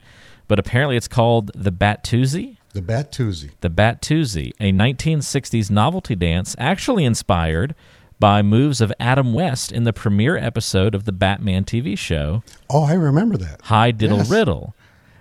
[0.47, 2.57] but apparently it's called the Batusi.
[2.73, 3.51] The Batusi.
[3.61, 7.73] The Batusi, a 1960s novelty dance, actually inspired
[8.19, 12.43] by moves of Adam West in the premiere episode of the Batman TV show.
[12.69, 13.61] Oh, I remember that.
[13.63, 14.29] Hi Diddle yes.
[14.29, 14.75] Riddle.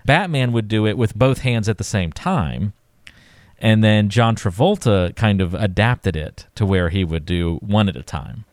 [0.05, 2.73] Batman would do it with both hands at the same time.
[3.59, 7.97] And then John Travolta kind of adapted it to where he would do one at
[7.97, 8.45] a time.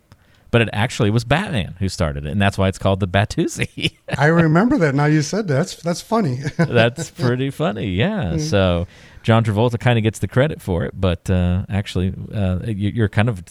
[0.51, 3.93] But it actually was Batman who started it, and that's why it's called the Batusi.
[4.17, 4.95] I remember that.
[4.95, 5.53] Now you said that.
[5.53, 6.39] That's that's funny.
[6.57, 7.87] that's pretty funny.
[7.87, 8.37] Yeah.
[8.37, 8.87] So
[9.21, 13.09] John Travolta kind of gets the credit for it, but uh, actually, uh, you, are
[13.09, 13.43] kind of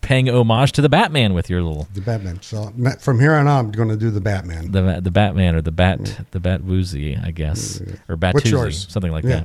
[0.00, 2.42] paying homage to the Batman with your little the Batman.
[2.42, 4.72] So from here on out, I'm going to do the Batman.
[4.72, 6.30] The the Batman or the Bat mm.
[6.32, 9.44] the Bat Woozy, I guess, or Batusi, something like yeah.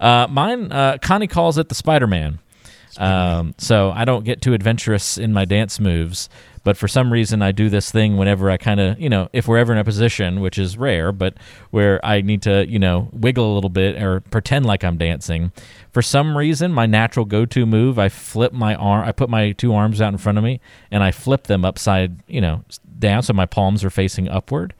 [0.00, 0.04] that.
[0.04, 2.38] Uh, mine, uh, Connie calls it the Spider Man.
[2.98, 6.28] Um, so I don't get too adventurous in my dance moves,
[6.64, 9.48] but for some reason, I do this thing whenever I kind of, you know, if
[9.48, 11.34] we're ever in a position, which is rare, but
[11.70, 15.52] where I need to, you know, wiggle a little bit or pretend like I'm dancing.
[15.90, 19.52] For some reason, my natural go to move, I flip my arm, I put my
[19.52, 22.64] two arms out in front of me and I flip them upside, you know,
[22.98, 24.74] down so my palms are facing upward.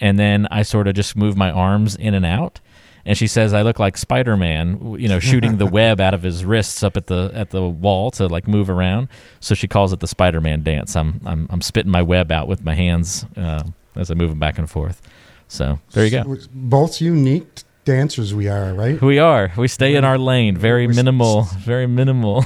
[0.00, 2.60] And then I sort of just move my arms in and out
[3.04, 6.22] and she says I look like Spider Man, you know, shooting the web out of
[6.22, 9.08] his wrists up at the at the wall to like move around.
[9.40, 10.94] So she calls it the Spider Man dance.
[10.96, 13.64] I'm I'm I'm spitting my web out with my hands uh,
[13.96, 15.02] as I move them back and forth.
[15.48, 16.36] So there you go.
[16.52, 19.00] Both unique dancers we are, right?
[19.00, 19.52] We are.
[19.56, 20.56] We stay in our lane.
[20.56, 21.42] Very minimal.
[21.58, 22.44] Very minimal.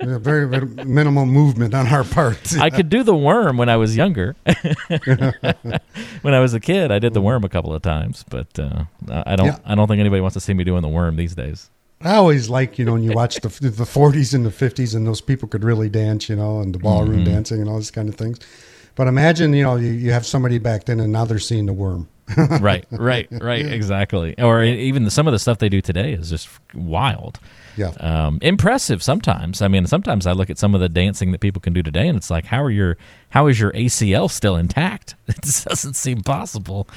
[0.00, 2.56] very, very minimal movement on our part.
[2.58, 4.34] I could do the worm when I was younger.
[6.22, 8.84] when I was a kid, I did the worm a couple of times, but uh,
[9.10, 9.46] I don't.
[9.46, 9.58] Yeah.
[9.64, 11.70] I don't think anybody wants to see me doing the worm these days.
[12.00, 15.06] I always like you know when you watch the the 40s and the 50s and
[15.06, 17.32] those people could really dance, you know, and the ballroom mm-hmm.
[17.32, 18.38] dancing and all these kind of things.
[18.94, 21.74] But imagine you know you, you have somebody back then and now they're seeing the
[21.74, 22.08] worm.
[22.60, 24.38] right, right, right, exactly.
[24.38, 27.38] Or even the, some of the stuff they do today is just wild.
[27.76, 27.92] Yeah.
[28.00, 29.62] Um, impressive sometimes.
[29.62, 32.08] I mean, sometimes I look at some of the dancing that people can do today,
[32.08, 32.96] and it's like, how are your,
[33.30, 35.14] how is your ACL still intact?
[35.30, 36.88] It doesn't seem possible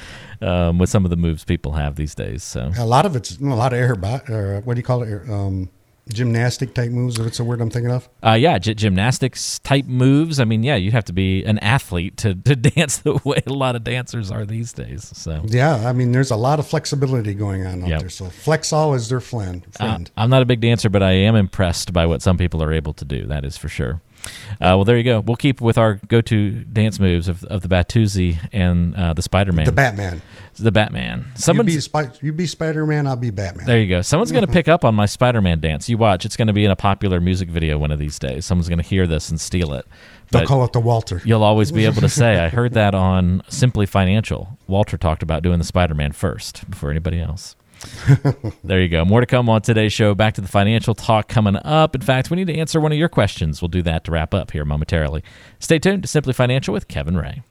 [0.42, 2.42] um, with some of the moves people have these days.
[2.42, 5.30] So a lot of it's a lot of air, uh, what do you call it?
[5.30, 5.70] Um,
[6.08, 9.86] gymnastic type moves if it's a word i'm thinking of uh, yeah g- gymnastics type
[9.86, 13.42] moves i mean yeah you'd have to be an athlete to, to dance the way
[13.46, 16.66] a lot of dancers are these days so yeah i mean there's a lot of
[16.66, 18.00] flexibility going on out yep.
[18.00, 20.10] there so Flexall is their friend, friend.
[20.16, 22.72] Uh, i'm not a big dancer but i am impressed by what some people are
[22.72, 24.28] able to do that is for sure uh,
[24.60, 25.20] well, there you go.
[25.20, 29.66] We'll keep with our go-to dance moves of, of the Batusi and uh, the Spider-Man.
[29.66, 30.22] The Batman.
[30.56, 31.26] The Batman.
[31.34, 33.06] Someone you be, Sp- you be Spider-Man.
[33.06, 33.66] I'll be Batman.
[33.66, 34.02] There you go.
[34.02, 35.88] Someone's going to pick up on my Spider-Man dance.
[35.88, 36.24] You watch.
[36.24, 38.46] It's going to be in a popular music video one of these days.
[38.46, 39.86] Someone's going to hear this and steal it.
[40.30, 41.20] They'll call it the Walter.
[41.24, 45.42] You'll always be able to say, "I heard that on Simply Financial." Walter talked about
[45.42, 47.56] doing the Spider-Man first before anybody else.
[48.64, 49.04] there you go.
[49.04, 50.14] More to come on today's show.
[50.14, 51.94] Back to the financial talk coming up.
[51.94, 53.60] In fact, we need to answer one of your questions.
[53.62, 55.22] We'll do that to wrap up here momentarily.
[55.58, 57.42] Stay tuned to Simply Financial with Kevin Ray.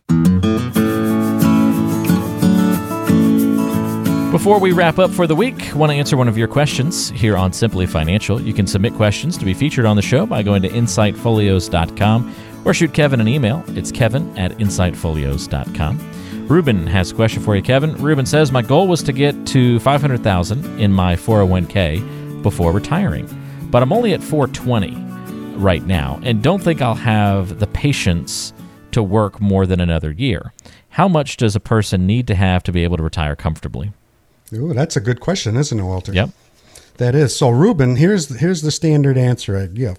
[4.31, 7.37] Before we wrap up for the week, want to answer one of your questions here
[7.37, 8.41] on Simply Financial.
[8.41, 12.73] You can submit questions to be featured on the show by going to insightfolios.com or
[12.73, 13.63] shoot Kevin an email.
[13.67, 16.22] It's kevin at insightfolios.com.
[16.49, 17.95] Ruben has a question for you, Kevin.
[17.95, 23.27] Ruben says, My goal was to get to 500000 in my 401k before retiring,
[23.71, 24.91] but I'm only at 420
[25.57, 28.53] right now and don't think I'll have the patience
[28.91, 30.53] to work more than another year.
[30.89, 33.93] How much does a person need to have to be able to retire comfortably?
[34.51, 36.13] Ooh, that's a good question, isn't it, Walter?
[36.13, 36.29] Yep.
[36.97, 37.35] That is.
[37.35, 39.97] So, Ruben, here's here's the standard answer I give.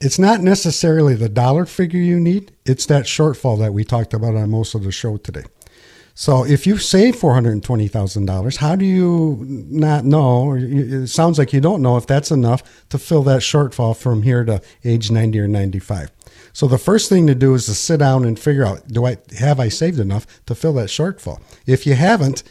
[0.00, 4.36] It's not necessarily the dollar figure you need; it's that shortfall that we talked about
[4.36, 5.42] on most of the show today.
[6.20, 10.52] So if you save four hundred twenty thousand dollars, how do you not know?
[10.54, 14.42] it sounds like you don't know if that's enough to fill that shortfall from here
[14.42, 16.10] to age ninety or ninety-five.
[16.52, 19.18] So the first thing to do is to sit down and figure out: Do I
[19.38, 21.40] have I saved enough to fill that shortfall?
[21.66, 22.42] If you haven't,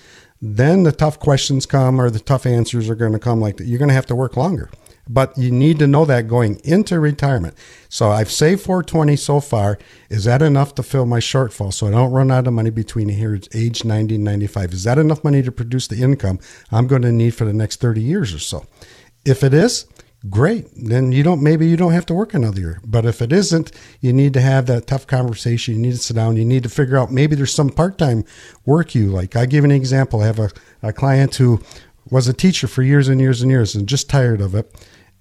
[0.41, 3.41] then the tough questions come, or the tough answers are going to come.
[3.41, 4.70] Like that, you're going to have to work longer
[5.10, 7.55] but you need to know that going into retirement.
[7.89, 9.78] So I've saved 420 so far.
[10.10, 13.10] Is that enough to fill my shortfall so I don't run out of money between
[13.10, 14.74] here age 90 and 95?
[14.74, 16.39] Is that enough money to produce the income
[16.72, 18.66] I'm going to need for the next 30 years or so?
[19.26, 19.86] If it is,
[20.30, 20.68] great.
[20.76, 22.82] Then you don't maybe you don't have to work another year.
[22.86, 25.76] But if it isn't, you need to have that tough conversation.
[25.76, 26.38] You need to sit down.
[26.38, 28.24] You need to figure out maybe there's some part-time
[28.66, 29.36] work you like.
[29.36, 30.22] I give an example.
[30.22, 30.49] I have a,
[30.82, 31.62] a client who
[32.10, 34.74] was a teacher for years and years and years and just tired of it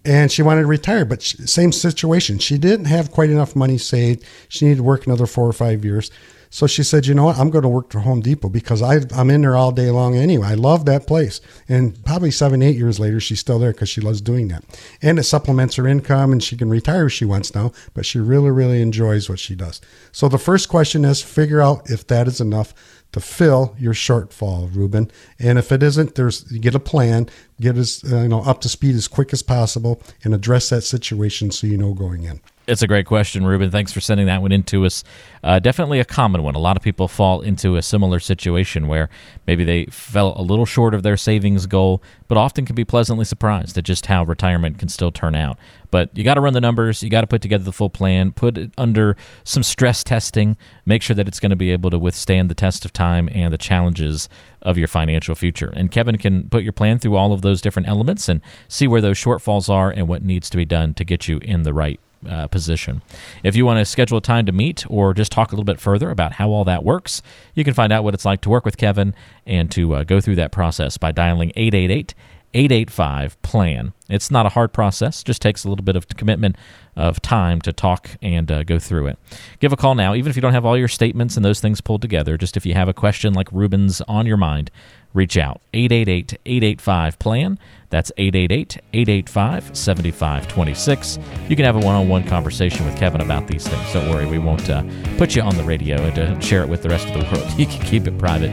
[0.07, 2.39] and she wanted to retire, but she, same situation.
[2.39, 4.25] She didn't have quite enough money saved.
[4.49, 6.13] She needed to work another four or five years.
[6.49, 7.39] So she said, you know what?
[7.39, 10.17] I'm going to work for Home Depot because I, am in there all day long
[10.17, 10.47] anyway.
[10.47, 11.41] I love that place.
[11.69, 14.65] And probably seven, eight years later, she's still there because she loves doing that.
[15.03, 18.21] And it supplements her income and she can retire if she wants now, but she
[18.21, 19.81] really, really enjoys what she does.
[20.13, 22.75] So the first question is figure out if that is enough
[23.13, 25.11] to fill your shortfall, Ruben.
[25.39, 27.29] And if it isn't, there's get a plan,
[27.61, 30.83] get as uh, you know up to speed as quick as possible, and address that
[30.83, 32.41] situation so you know going in.
[32.67, 33.71] It's a great question, Ruben.
[33.71, 35.05] Thanks for sending that one in to us.
[35.45, 36.57] Uh, definitely a common one.
[36.57, 39.09] A lot of people fall into a similar situation where
[39.47, 43.25] maybe they fell a little short of their savings goal, but often can be pleasantly
[43.25, 45.59] surprised at just how retirement can still turn out.
[45.93, 48.33] But you got to run the numbers, you got to put together the full plan,
[48.33, 52.01] put it under some stress testing, make sure that it's going to be able to
[52.01, 54.29] withstand the test of time and the challenges
[54.61, 55.73] of your financial future.
[55.77, 59.01] And Kevin can put your plan through all of those different elements and see where
[59.01, 62.01] those shortfalls are and what needs to be done to get you in the right
[62.29, 63.03] uh, position.
[63.43, 65.81] If you want to schedule a time to meet or just talk a little bit
[65.81, 67.23] further about how all that works,
[67.55, 69.15] you can find out what it's like to work with Kevin
[69.47, 72.15] and to uh, go through that process by dialing 888
[72.55, 73.93] 885 plan.
[74.09, 76.57] It's not a hard process, just takes a little bit of commitment
[76.95, 79.19] of time to talk and uh, go through it.
[79.61, 81.81] Give a call now, even if you don't have all your statements and those things
[81.81, 82.37] pulled together.
[82.39, 84.71] Just if you have a question like Ruben's on your mind,
[85.13, 87.59] reach out 888 885 plan.
[87.91, 91.19] That's 888 885 7526.
[91.49, 93.93] You can have a one on one conversation with Kevin about these things.
[93.93, 94.83] Don't worry, we won't uh,
[95.19, 97.53] put you on the radio and uh, share it with the rest of the world.
[97.57, 98.53] You can keep it private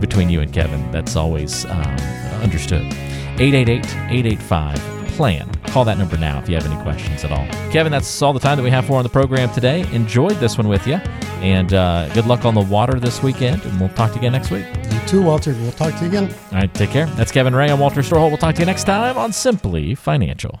[0.00, 0.90] between you and Kevin.
[0.90, 1.96] That's always um,
[2.42, 2.84] understood.
[3.40, 5.50] 888 885 plan.
[5.64, 7.46] Call that number now if you have any questions at all.
[7.72, 9.80] Kevin, that's all the time that we have for on the program today.
[9.92, 10.96] Enjoyed this one with you,
[11.40, 14.32] and uh, good luck on the water this weekend, and we'll talk to you again
[14.32, 14.66] next week.
[14.90, 15.52] You too, Walter.
[15.54, 16.34] We'll talk to you again.
[16.52, 17.06] All right, take care.
[17.06, 17.70] That's Kevin Ray.
[17.70, 18.28] I'm Walter Storholt.
[18.28, 20.60] We'll talk to you next time on Simply Financial.